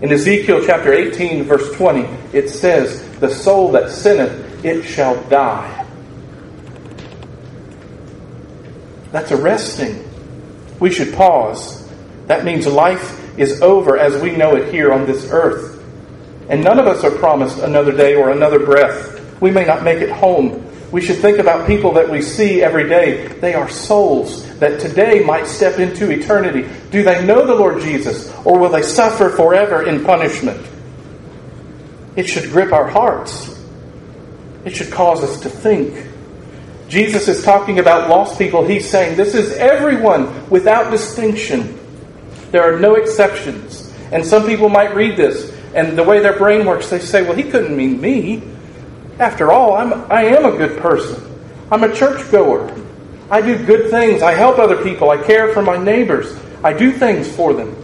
[0.00, 5.81] In Ezekiel chapter 18, verse 20, it says, The soul that sinneth, it shall die.
[9.12, 10.08] That's arresting.
[10.80, 11.88] We should pause.
[12.26, 15.82] That means life is over as we know it here on this earth.
[16.48, 19.40] And none of us are promised another day or another breath.
[19.40, 20.68] We may not make it home.
[20.90, 23.28] We should think about people that we see every day.
[23.28, 26.68] They are souls that today might step into eternity.
[26.90, 30.66] Do they know the Lord Jesus or will they suffer forever in punishment?
[32.14, 33.58] It should grip our hearts.
[34.64, 36.11] It should cause us to think.
[36.92, 38.66] Jesus is talking about lost people.
[38.66, 41.80] He's saying this is everyone without distinction.
[42.50, 43.90] There are no exceptions.
[44.12, 47.32] And some people might read this and the way their brain works, they say, well,
[47.32, 48.42] he couldn't mean me.
[49.18, 51.18] After all, I'm, I am a good person.
[51.70, 52.70] I'm a churchgoer.
[53.30, 54.20] I do good things.
[54.20, 55.08] I help other people.
[55.08, 56.38] I care for my neighbors.
[56.62, 57.74] I do things for them.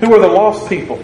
[0.00, 0.98] Who are the lost people?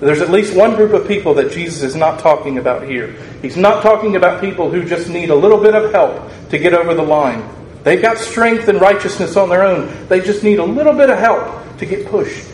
[0.00, 3.12] There's at least one group of people that Jesus is not talking about here.
[3.40, 6.74] He's not talking about people who just need a little bit of help to get
[6.74, 7.48] over the line.
[7.82, 10.08] They've got strength and righteousness on their own.
[10.08, 12.46] They just need a little bit of help to get pushed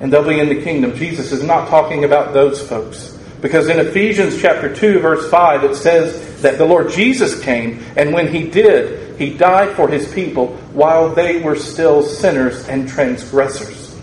[0.00, 0.94] and they'll be in the kingdom.
[0.94, 3.18] Jesus is not talking about those folks.
[3.40, 8.12] Because in Ephesians chapter 2 verse 5 it says that the Lord Jesus came and
[8.12, 13.98] when he did, he died for his people while they were still sinners and transgressors.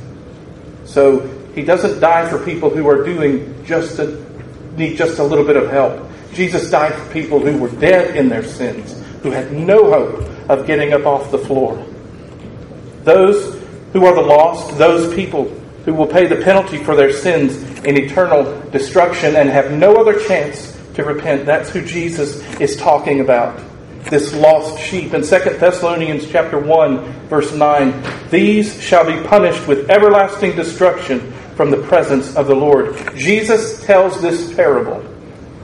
[0.86, 4.00] So he doesn't die for people who are doing just
[4.78, 6.08] need just a little bit of help.
[6.32, 8.94] Jesus died for people who were dead in their sins,
[9.24, 11.84] who had no hope of getting up off the floor.
[13.02, 13.60] Those
[13.92, 15.46] who are the lost, those people
[15.84, 17.56] who will pay the penalty for their sins
[17.86, 21.48] in eternal destruction and have no other chance to repent.
[21.48, 23.60] That's who Jesus is talking about.
[24.12, 25.16] This lost sheep.
[25.16, 27.00] In 2 Thessalonians chapter 1,
[27.30, 32.96] verse 9, these shall be punished with everlasting destruction from the presence of the Lord.
[33.16, 35.04] Jesus tells this parable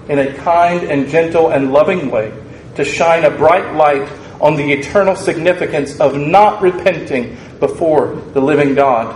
[0.09, 2.33] in a kind and gentle and loving way
[2.75, 4.09] to shine a bright light
[4.41, 9.15] on the eternal significance of not repenting before the living God.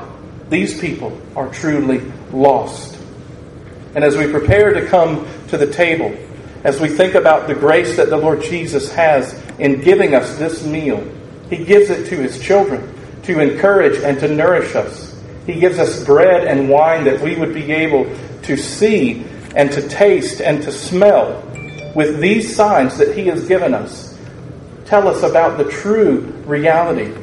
[0.49, 1.99] These people are truly
[2.32, 2.97] lost.
[3.95, 6.15] And as we prepare to come to the table,
[6.63, 10.63] as we think about the grace that the Lord Jesus has in giving us this
[10.63, 11.03] meal,
[11.49, 15.16] He gives it to His children to encourage and to nourish us.
[15.47, 18.05] He gives us bread and wine that we would be able
[18.43, 19.25] to see
[19.55, 21.41] and to taste and to smell
[21.95, 24.07] with these signs that He has given us
[24.87, 27.13] tell us about the true reality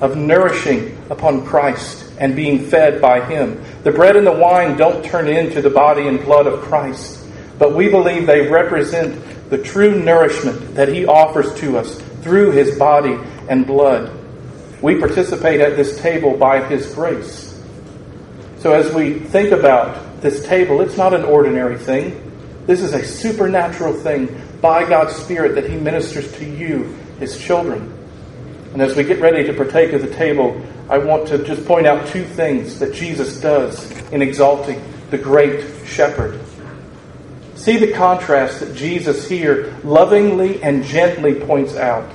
[0.00, 3.62] of nourishing upon Christ and being fed by Him.
[3.84, 7.24] The bread and the wine don't turn into the body and blood of Christ,
[7.58, 12.76] but we believe they represent the true nourishment that He offers to us through His
[12.76, 13.16] body
[13.48, 14.12] and blood.
[14.82, 17.51] We participate at this table by His grace.
[18.62, 22.32] So as we think about this table, it's not an ordinary thing.
[22.64, 27.92] This is a supernatural thing by God's Spirit that He ministers to you his children.
[28.72, 31.88] And as we get ready to partake of the table, I want to just point
[31.88, 36.40] out two things that Jesus does in exalting the great shepherd.
[37.56, 42.08] See the contrast that Jesus here lovingly and gently points out.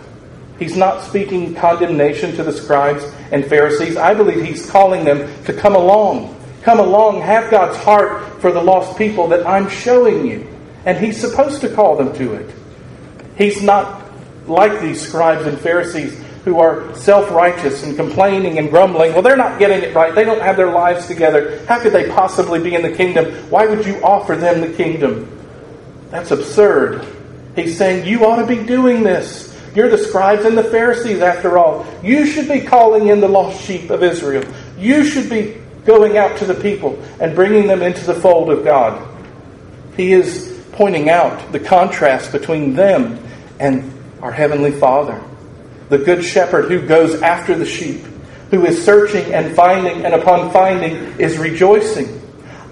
[0.60, 3.98] He's not speaking condemnation to the scribes and Pharisees.
[3.98, 6.37] I believe he's calling them to come along.
[6.68, 10.45] Come along, have God's heart for the lost people that I'm showing you.
[10.84, 12.53] And he's supposed to call them to it.
[13.38, 14.11] He's not
[14.47, 19.13] like these scribes and Pharisees who are self righteous and complaining and grumbling.
[19.13, 20.13] Well, they're not getting it right.
[20.13, 21.65] They don't have their lives together.
[21.68, 23.32] How could they possibly be in the kingdom?
[23.49, 25.39] Why would you offer them the kingdom?
[26.09, 27.07] That's absurd.
[27.55, 29.57] He's saying, You ought to be doing this.
[29.74, 31.88] You're the scribes and the Pharisees, after all.
[32.03, 34.43] You should be calling in the lost sheep of Israel.
[34.78, 38.64] You should be going out to the people and bringing them into the fold of
[38.64, 39.02] God.
[39.96, 43.18] He is pointing out the contrast between them
[43.60, 45.20] and our Heavenly Father,
[45.90, 48.04] the Good Shepherd who goes after the sheep,
[48.52, 52.22] who is searching and finding, and upon finding is rejoicing.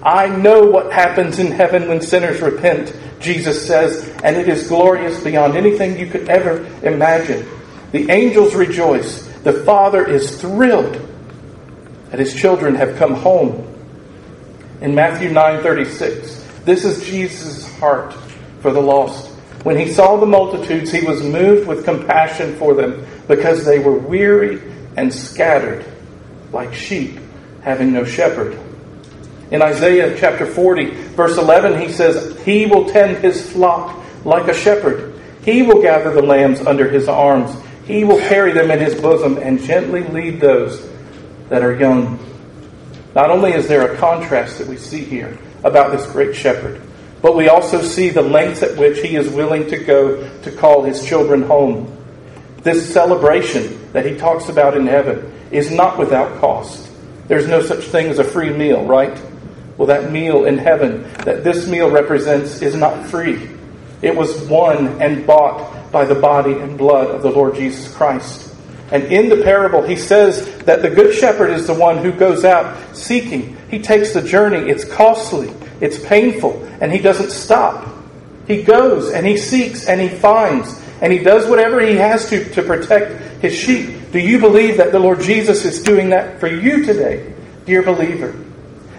[0.02, 5.22] I know what happens in heaven when sinners repent, Jesus says, and it is glorious
[5.24, 7.48] beyond anything you could ever imagine.
[7.90, 9.26] The angels rejoice.
[9.42, 11.00] The Father is thrilled
[12.18, 13.66] his children have come home.
[14.80, 18.14] In Matthew 9:36, this is Jesus' heart
[18.60, 19.28] for the lost.
[19.62, 23.98] When he saw the multitudes, he was moved with compassion for them because they were
[23.98, 24.60] weary
[24.96, 25.84] and scattered
[26.52, 27.18] like sheep
[27.62, 28.58] having no shepherd.
[29.50, 34.54] In Isaiah chapter 40, verse 11, he says, He will tend his flock like a
[34.54, 35.14] shepherd.
[35.44, 37.56] He will gather the lambs under his arms.
[37.86, 40.84] He will carry them in his bosom and gently lead those
[41.48, 42.18] that are young.
[43.14, 46.80] Not only is there a contrast that we see here about this great shepherd,
[47.22, 50.82] but we also see the lengths at which he is willing to go to call
[50.82, 51.92] his children home.
[52.62, 56.90] This celebration that he talks about in heaven is not without cost.
[57.28, 59.20] There's no such thing as a free meal, right?
[59.76, 63.48] Well, that meal in heaven that this meal represents is not free.
[64.02, 68.45] It was won and bought by the body and blood of the Lord Jesus Christ.
[68.92, 72.44] And in the parable, he says that the good shepherd is the one who goes
[72.44, 73.56] out seeking.
[73.68, 74.70] He takes the journey.
[74.70, 75.52] It's costly.
[75.80, 77.96] It's painful, and he doesn't stop.
[78.46, 82.44] He goes and he seeks and he finds and he does whatever he has to
[82.50, 84.12] to protect his sheep.
[84.12, 87.34] Do you believe that the Lord Jesus is doing that for you today,
[87.64, 88.34] dear believer?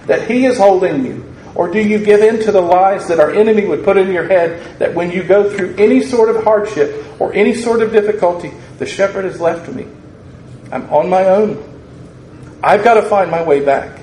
[0.05, 1.33] That he is holding you?
[1.57, 4.27] Or do you give in to the lies that our enemy would put in your
[4.27, 8.53] head that when you go through any sort of hardship or any sort of difficulty,
[8.77, 9.87] the shepherd has left me?
[10.71, 11.57] I'm on my own.
[12.61, 13.99] I've got to find my way back.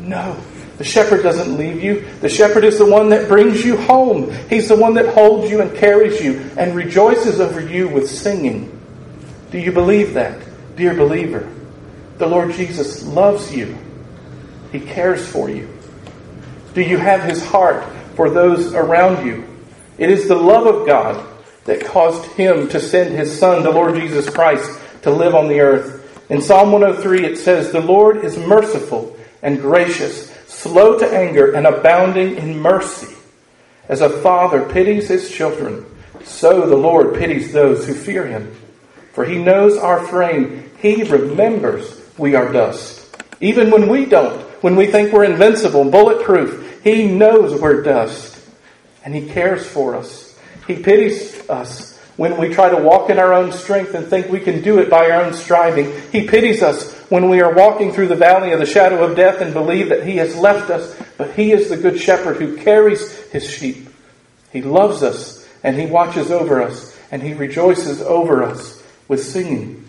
[0.00, 0.36] No.
[0.78, 2.04] The shepherd doesn't leave you.
[2.22, 4.32] The shepherd is the one that brings you home.
[4.48, 8.76] He's the one that holds you and carries you and rejoices over you with singing.
[9.52, 10.40] Do you believe that,
[10.74, 11.48] dear believer?
[12.18, 13.78] The Lord Jesus loves you.
[14.72, 15.68] He cares for you.
[16.74, 19.44] Do you have his heart for those around you?
[19.98, 21.26] It is the love of God
[21.64, 25.60] that caused him to send his son, the Lord Jesus Christ, to live on the
[25.60, 26.28] earth.
[26.30, 31.66] In Psalm 103, it says, The Lord is merciful and gracious, slow to anger, and
[31.66, 33.14] abounding in mercy.
[33.88, 35.84] As a father pities his children,
[36.22, 38.54] so the Lord pities those who fear him.
[39.12, 40.70] For he knows our frame.
[40.78, 43.16] He remembers we are dust.
[43.40, 48.38] Even when we don't, when we think we're invincible, bulletproof, he knows we're dust.
[49.04, 50.38] And he cares for us.
[50.66, 54.40] He pities us when we try to walk in our own strength and think we
[54.40, 55.90] can do it by our own striving.
[56.12, 59.40] He pities us when we are walking through the valley of the shadow of death
[59.40, 63.16] and believe that He has left us, but He is the good shepherd who carries
[63.30, 63.88] His sheep.
[64.52, 69.88] He loves us and He watches over us and He rejoices over us with singing.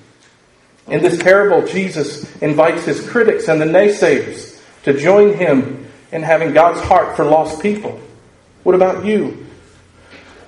[0.88, 4.51] In this parable, Jesus invites His critics and the naysayers
[4.84, 8.00] to join Him in having God's heart for lost people.
[8.64, 9.48] What about you?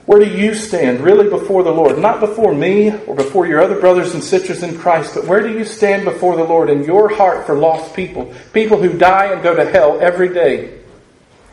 [0.06, 1.98] Where do you stand really before the Lord?
[1.98, 5.58] Not before me or before your other brothers and sisters in Christ, but where do
[5.58, 8.34] you stand before the Lord in your heart for lost people?
[8.52, 10.78] People who die and go to hell every day.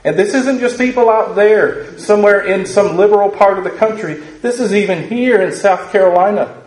[0.02, 4.14] And this isn't just people out there, somewhere in some liberal part of the country.
[4.14, 6.60] This is even here in South Carolina.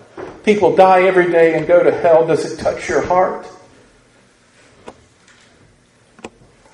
[0.46, 2.26] People die every day and go to hell.
[2.26, 3.46] Does it touch your heart?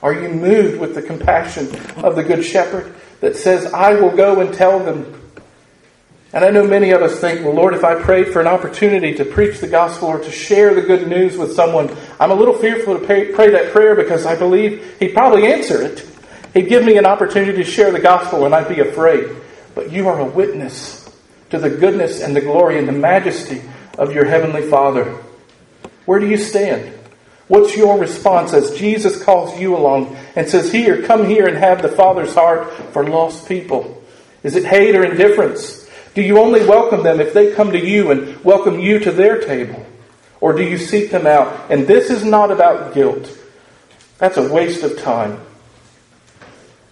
[0.02, 1.68] Are you moved with the compassion
[2.04, 2.96] of the Good Shepherd?
[3.22, 5.16] that says, I will go and tell them.
[6.32, 9.16] And I know many of us think, well, Lord, if I prayed for an opportunity
[9.16, 12.54] to preach the gospel or to share the good news with someone, I'm a little
[12.54, 16.08] fearful to pray, pray that prayer because I believe He'd probably answer it.
[16.54, 19.36] He'd give me an opportunity to share the gospel and I'd be afraid.
[19.74, 21.10] But you are a witness
[21.50, 23.62] to the goodness and the glory and the majesty
[23.98, 25.06] of your Heavenly Father.
[26.06, 26.94] Where do you stand?
[27.50, 31.82] What's your response as Jesus calls you along and says, Here, come here and have
[31.82, 34.04] the Father's heart for lost people?
[34.44, 35.90] Is it hate or indifference?
[36.14, 39.42] Do you only welcome them if they come to you and welcome you to their
[39.42, 39.84] table?
[40.40, 41.72] Or do you seek them out?
[41.72, 43.36] And this is not about guilt.
[44.20, 45.42] That's a waste of time.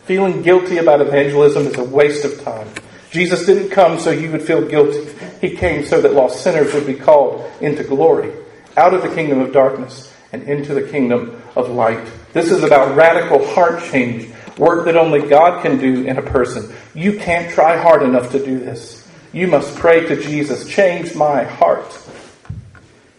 [0.06, 2.68] Feeling guilty about evangelism is a waste of time.
[3.12, 5.08] Jesus didn't come so you would feel guilty.
[5.40, 8.34] He came so that lost sinners would be called into glory,
[8.76, 12.06] out of the kingdom of darkness and into the kingdom of light.
[12.34, 16.74] This is about radical heart change, work that only God can do in a person.
[16.94, 19.08] You can't try hard enough to do this.
[19.34, 21.98] You must pray to Jesus, change my heart.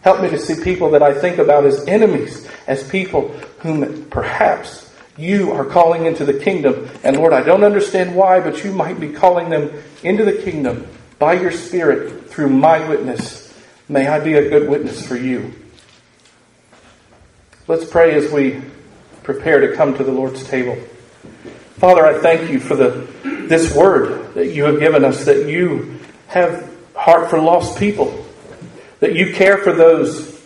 [0.01, 3.29] Help me to see people that I think about as enemies, as people
[3.59, 6.89] whom perhaps you are calling into the kingdom.
[7.03, 9.71] And Lord, I don't understand why, but you might be calling them
[10.03, 10.87] into the kingdom
[11.19, 13.53] by your Spirit through my witness.
[13.89, 15.53] May I be a good witness for you.
[17.69, 18.59] Let's pray as we
[19.21, 20.75] prepare to come to the Lord's table.
[21.75, 23.07] Father, I thank you for the,
[23.47, 25.99] this word that you have given us, that you
[26.29, 28.25] have heart for lost people,
[29.01, 30.41] that you care for those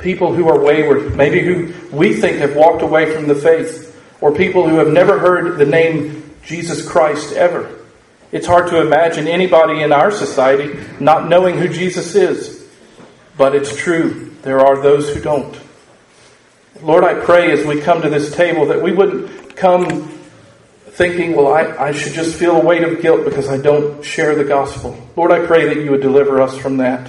[0.00, 4.34] people who are wayward, maybe who we think have walked away from the faith, or
[4.34, 7.72] people who have never heard the name Jesus Christ ever.
[8.32, 12.68] It's hard to imagine anybody in our society not knowing who Jesus is,
[13.36, 14.34] but it's true.
[14.42, 15.61] There are those who don't.
[16.82, 20.08] Lord, I pray as we come to this table that we wouldn't come
[20.88, 24.34] thinking, well, I, I should just feel a weight of guilt because I don't share
[24.34, 24.98] the gospel.
[25.14, 27.08] Lord, I pray that you would deliver us from that.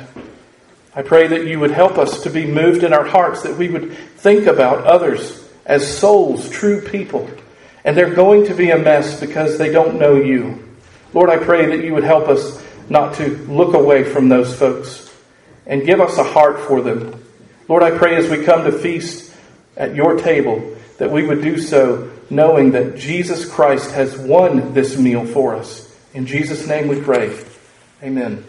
[0.95, 3.67] I pray that you would help us to be moved in our hearts, that we
[3.67, 7.27] would think about others as souls, true people.
[7.83, 10.63] And they're going to be a mess because they don't know you.
[11.15, 15.11] Lord, I pray that you would help us not to look away from those folks
[15.65, 17.25] and give us a heart for them.
[17.67, 19.32] Lord, I pray as we come to feast
[19.75, 24.97] at your table, that we would do so knowing that Jesus Christ has won this
[24.97, 25.93] meal for us.
[26.13, 27.37] In Jesus' name we pray.
[28.01, 28.43] Amen.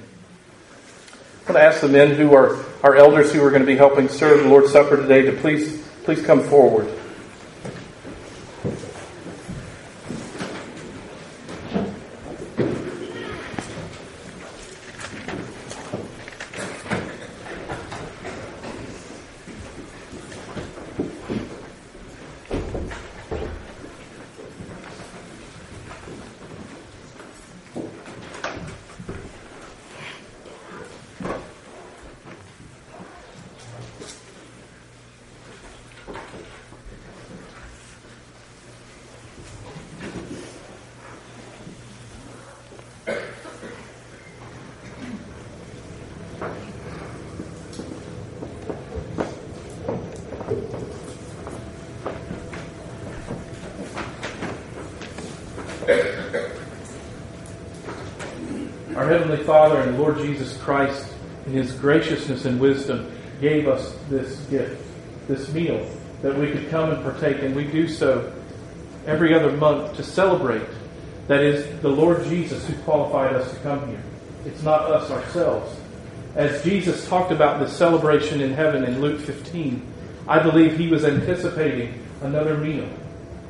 [1.46, 3.76] I want to ask the men who are our elders who are going to be
[3.76, 6.86] helping serve the Lord's Supper today to please please come forward.
[59.14, 61.08] Heavenly Father and Lord Jesus Christ,
[61.46, 64.84] in His graciousness and wisdom, gave us this gift,
[65.28, 65.88] this meal,
[66.22, 68.32] that we could come and partake, and we do so
[69.06, 70.66] every other month to celebrate
[71.28, 74.02] that is the Lord Jesus who qualified us to come here.
[74.46, 75.76] It's not us ourselves.
[76.34, 79.80] As Jesus talked about this celebration in heaven in Luke 15,
[80.26, 82.88] I believe he was anticipating another meal.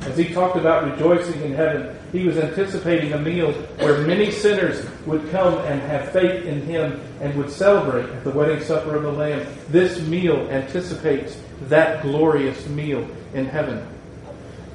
[0.01, 4.87] As he talked about rejoicing in heaven, he was anticipating a meal where many sinners
[5.07, 9.03] would come and have faith in him and would celebrate at the wedding supper of
[9.03, 9.47] the Lamb.
[9.71, 13.87] This meal anticipates that glorious meal in heaven.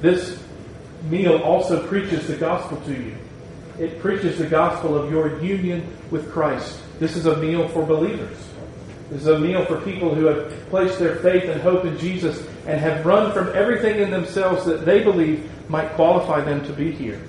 [0.00, 0.42] This
[1.04, 3.16] meal also preaches the gospel to you.
[3.78, 6.80] It preaches the gospel of your union with Christ.
[6.98, 8.36] This is a meal for believers.
[9.10, 12.46] This is a meal for people who have placed their faith and hope in Jesus
[12.66, 16.92] and have run from everything in themselves that they believe might qualify them to be
[16.92, 17.20] here.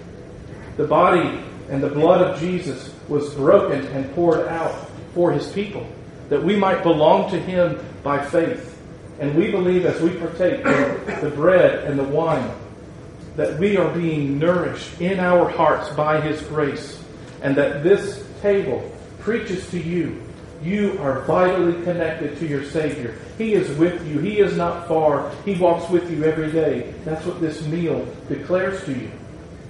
[0.77, 5.87] The body and the blood of Jesus was broken and poured out for his people,
[6.29, 8.67] that we might belong to him by faith.
[9.19, 12.51] And we believe as we partake in the bread and the wine
[13.35, 17.01] that we are being nourished in our hearts by His grace,
[17.41, 20.21] and that this table preaches to you.
[20.61, 23.15] You are vitally connected to your Savior.
[23.37, 24.19] He is with you.
[24.19, 25.31] He is not far.
[25.43, 26.93] He walks with you every day.
[27.03, 29.11] That's what this meal declares to you.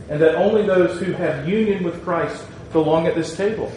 [0.09, 3.71] And that only those who have union with Christ belong at this table.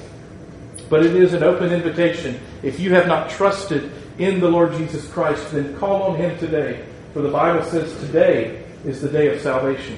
[0.91, 2.41] But it is an open invitation.
[2.63, 6.85] If you have not trusted in the Lord Jesus Christ, then call on Him today.
[7.13, 9.97] For the Bible says today is the day of salvation.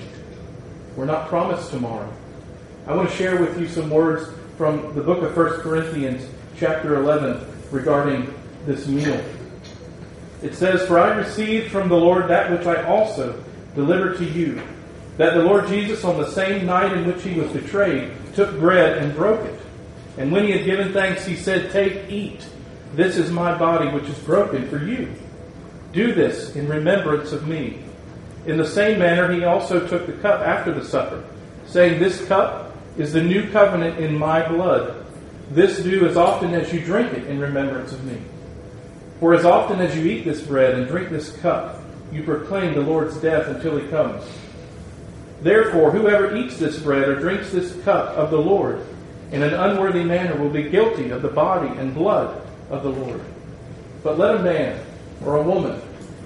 [0.96, 2.12] We're not promised tomorrow.
[2.86, 6.26] I want to share with you some words from the book of 1 Corinthians,
[6.58, 8.32] chapter 11, regarding
[8.64, 9.22] this meal.
[10.42, 13.42] It says, For I received from the Lord that which I also
[13.74, 14.60] delivered to you,
[15.16, 18.98] that the Lord Jesus, on the same night in which he was betrayed, took bread
[18.98, 19.60] and broke it.
[20.18, 22.46] And when he had given thanks, he said, Take, eat.
[22.94, 25.12] This is my body, which is broken for you.
[25.92, 27.82] Do this in remembrance of me.
[28.46, 31.24] In the same manner, he also took the cup after the supper,
[31.66, 35.05] saying, This cup is the new covenant in my blood.
[35.50, 38.20] This do as often as you drink it in remembrance of me.
[39.20, 41.80] For as often as you eat this bread and drink this cup,
[42.12, 44.24] you proclaim the Lord's death until he comes.
[45.42, 48.84] Therefore, whoever eats this bread or drinks this cup of the Lord
[49.32, 53.20] in an unworthy manner will be guilty of the body and blood of the Lord.
[54.02, 54.84] But let a man
[55.24, 55.80] or a woman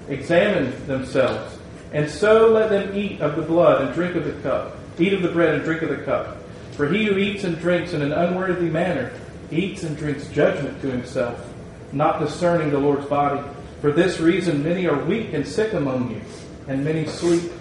[0.07, 1.57] examine themselves
[1.93, 5.21] and so let them eat of the blood and drink of the cup, eat of
[5.21, 6.37] the bread and drink of the cup.
[6.73, 9.11] For he who eats and drinks in an unworthy manner
[9.51, 11.45] eats and drinks judgment to himself,
[11.91, 13.41] not discerning the Lord's body.
[13.81, 16.21] For this reason many are weak and sick among you,
[16.67, 17.51] and many sleep.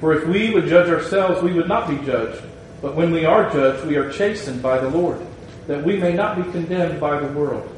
[0.00, 2.42] For if we would judge ourselves, we would not be judged.
[2.82, 5.18] But when we are judged, we are chastened by the Lord,
[5.66, 7.72] that we may not be condemned by the world.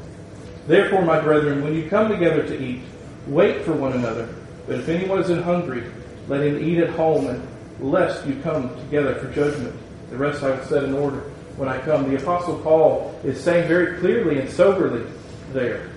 [0.67, 2.81] Therefore, my brethren, when you come together to eat,
[3.27, 4.27] wait for one another.
[4.67, 5.83] But if anyone is hungry,
[6.27, 7.47] let him eat at home, and
[7.79, 9.75] lest you come together for judgment.
[10.09, 11.19] The rest I will set in order
[11.57, 12.09] when I come.
[12.09, 15.05] The Apostle Paul is saying very clearly and soberly
[15.53, 15.89] there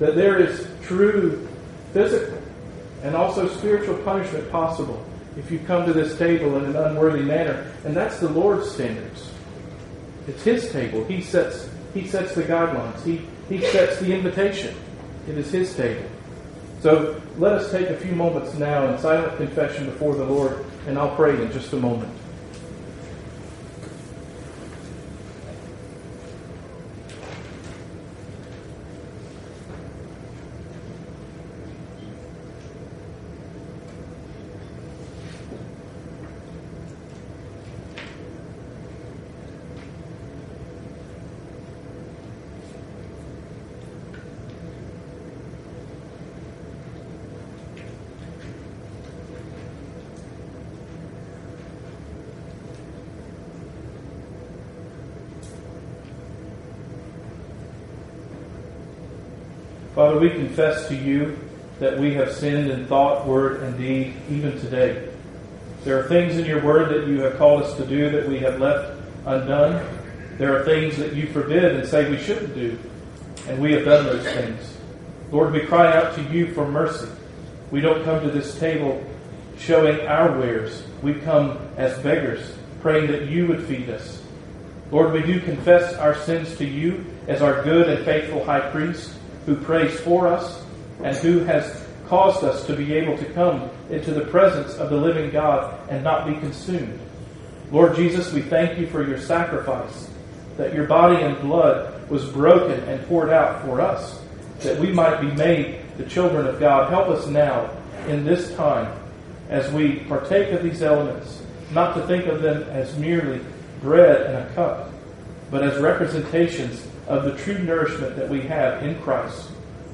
[0.00, 1.46] that there is true
[1.92, 2.40] physical
[3.02, 5.04] and also spiritual punishment possible
[5.36, 7.70] if you come to this table in an unworthy manner.
[7.84, 9.30] And that's the Lord's standards.
[10.26, 11.04] It's His table.
[11.04, 14.74] He sets, he sets the guidelines, he, he sets the invitation.
[15.28, 16.08] It is His table.
[16.80, 20.98] So let us take a few moments now in silent confession before the Lord, and
[20.98, 22.12] I'll pray in just a moment.
[59.94, 61.38] Father, we confess to you
[61.78, 65.08] that we have sinned in thought, word, and deed, even today.
[65.84, 68.40] There are things in your word that you have called us to do that we
[68.40, 69.86] have left undone.
[70.36, 72.76] There are things that you forbid and say we shouldn't do,
[73.46, 74.76] and we have done those things.
[75.30, 77.08] Lord, we cry out to you for mercy.
[77.70, 79.00] We don't come to this table
[79.58, 80.82] showing our wares.
[81.02, 84.20] We come as beggars, praying that you would feed us.
[84.90, 89.14] Lord, we do confess our sins to you as our good and faithful high priest
[89.46, 90.62] who prays for us
[91.02, 94.96] and who has caused us to be able to come into the presence of the
[94.96, 97.00] living God and not be consumed.
[97.70, 100.08] Lord Jesus, we thank you for your sacrifice,
[100.56, 104.20] that your body and blood was broken and poured out for us,
[104.60, 106.90] that we might be made the children of God.
[106.90, 107.70] Help us now
[108.06, 108.96] in this time
[109.48, 111.42] as we partake of these elements,
[111.72, 113.40] not to think of them as merely
[113.80, 114.90] bread and a cup,
[115.50, 119.50] but as representations of the true nourishment that we have in Christ.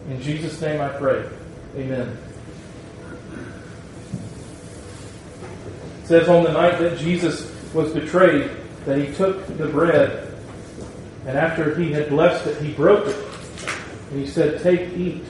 [0.09, 1.29] In Jesus' name I pray.
[1.77, 2.19] Amen.
[6.03, 8.51] It says on the night that Jesus was betrayed
[8.85, 10.31] that he took the bread
[11.27, 13.17] and after he had blessed it, he broke it.
[14.11, 15.23] And he said, Take, eat.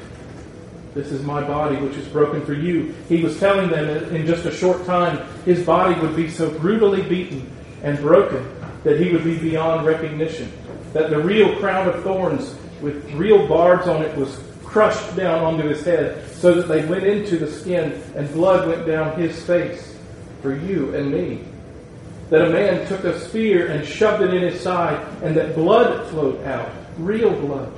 [0.94, 2.94] This is my body, which is broken for you.
[3.08, 6.50] He was telling them that in just a short time, his body would be so
[6.58, 7.48] brutally beaten
[7.82, 8.48] and broken
[8.82, 10.52] that he would be beyond recognition.
[10.92, 15.68] That the real crown of thorns with real barbs on it was crushed down onto
[15.68, 19.96] his head so that they went into the skin and blood went down his face
[20.42, 21.44] for you and me.
[22.30, 26.08] That a man took a spear and shoved it in his side and that blood
[26.10, 27.72] flowed out, real blood.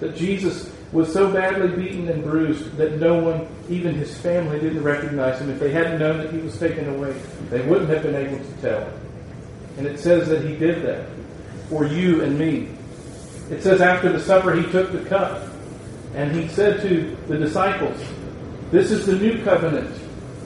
[0.00, 4.82] That Jesus was so badly beaten and bruised that no one, even his family, didn't
[4.82, 5.50] recognize him.
[5.50, 7.12] If they hadn't known that he was taken away,
[7.50, 8.92] they wouldn't have been able to tell.
[9.78, 11.13] And it says that he did that
[11.74, 12.68] for you and me.
[13.50, 15.42] It says after the supper, he took the cup
[16.14, 18.00] and he said to the disciples,
[18.70, 19.92] This is the new covenant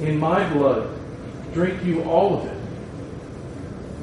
[0.01, 0.89] in my blood.
[1.53, 2.59] Drink you all of it.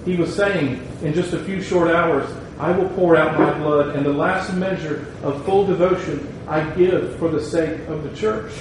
[0.05, 3.95] He was saying, in just a few short hours, I will pour out my blood,
[3.95, 8.53] and the last measure of full devotion I give for the sake of the church,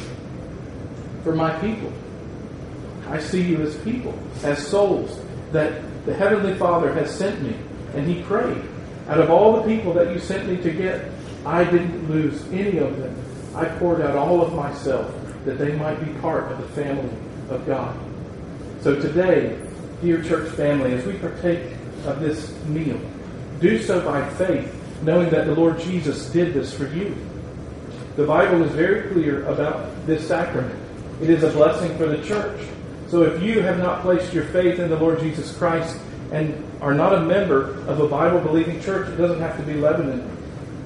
[1.23, 1.93] for my people.
[3.09, 5.21] I see you as people, as souls
[5.53, 7.55] that the Heavenly Father has sent me.
[7.95, 8.63] And he prayed,
[9.09, 11.11] out of all the people that you sent me to get,
[11.45, 13.15] I didn't lose any of them.
[13.55, 15.15] I poured out all of myself
[15.45, 17.15] that they might be part of the family
[17.51, 17.97] of God.
[18.81, 19.59] So today,
[20.03, 21.73] dear church family, as we partake
[22.07, 23.01] of this meal,
[23.61, 27.17] do so by faith, knowing that the Lord Jesus did this for you.
[28.17, 30.81] The Bible is very clear about this sacrament.
[31.21, 32.61] It is a blessing for the church.
[33.09, 35.99] So if you have not placed your faith in the Lord Jesus Christ
[36.33, 39.75] and are not a member of a Bible believing church, it doesn't have to be
[39.75, 40.31] Lebanon.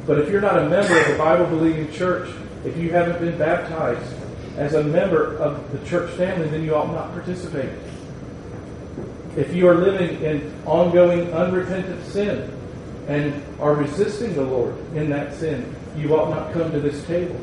[0.07, 2.30] But if you're not a member of a Bible believing church,
[2.64, 4.14] if you haven't been baptized
[4.57, 7.70] as a member of the church family, then you ought not participate.
[9.36, 12.51] If you are living in ongoing unrepentant sin
[13.07, 17.39] and are resisting the Lord in that sin, you ought not come to this table.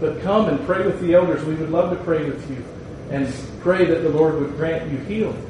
[0.00, 1.44] But come and pray with the elders.
[1.44, 2.64] We would love to pray with you
[3.10, 5.47] and pray that the Lord would grant you healing.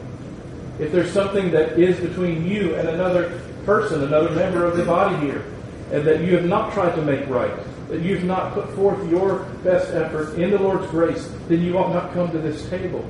[0.79, 5.17] If there's something that is between you and another person, another member of the body
[5.27, 5.45] here,
[5.93, 7.53] and that you have not tried to make right,
[7.89, 11.93] that you've not put forth your best effort in the Lord's grace, then you ought
[11.93, 13.05] not come to this table.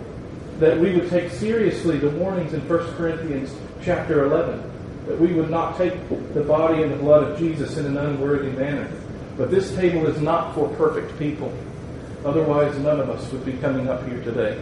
[0.60, 4.62] That we would take seriously the warnings in 1 Corinthians chapter 11,
[5.06, 5.92] that we would not take
[6.32, 8.90] the body and the blood of Jesus in an unworthy manner.
[9.36, 11.52] But this table is not for perfect people.
[12.24, 14.60] Otherwise, none of us would be coming up here today.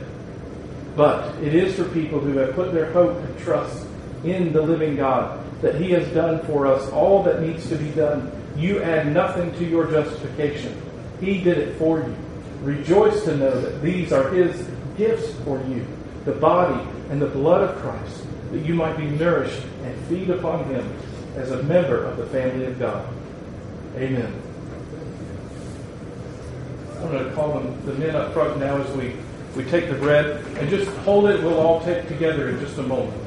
[0.96, 3.86] But it is for people who have put their hope and trust
[4.24, 7.90] in the living God, that He has done for us all that needs to be
[7.90, 8.32] done.
[8.56, 10.80] You add nothing to your justification.
[11.20, 12.16] He did it for you.
[12.62, 14.66] Rejoice to know that these are His
[14.96, 15.86] gifts for you,
[16.24, 20.64] the body and the blood of Christ, that you might be nourished and feed upon
[20.64, 20.90] Him
[21.36, 23.06] as a member of the family of God.
[23.96, 24.42] Amen.
[26.96, 29.14] I'm going to call them the men up front now as we,
[29.56, 31.42] we take the bread and just hold it.
[31.42, 33.22] We'll all take together in just a moment.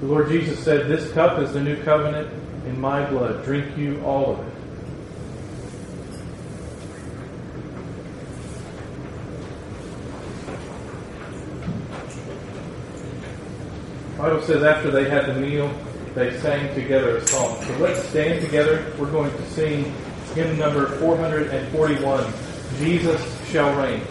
[0.00, 2.32] The Lord Jesus said, This cup is the new covenant
[2.66, 3.44] in my blood.
[3.44, 4.52] Drink you all of it.
[14.12, 15.72] The Bible says after they had the meal,
[16.14, 17.62] they sang together a song.
[17.64, 18.92] So let's stand together.
[18.98, 19.94] We're going to sing
[20.34, 22.32] hymn number 441,
[22.78, 24.02] Jesus Shall Reign.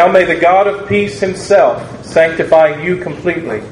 [0.00, 3.62] Now may the God of peace himself sanctify you completely,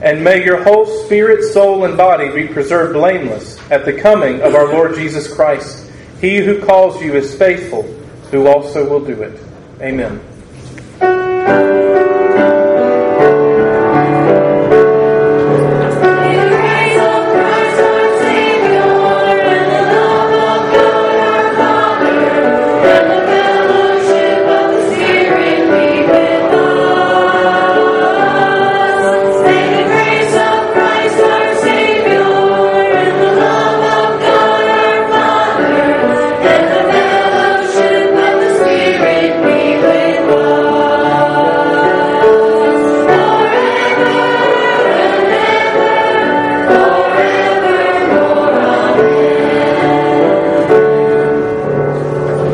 [0.00, 4.54] and may your whole spirit, soul, and body be preserved blameless at the coming of
[4.54, 5.90] our Lord Jesus Christ.
[6.22, 7.82] He who calls you is faithful,
[8.30, 9.38] who also will do it.
[9.82, 10.18] Amen.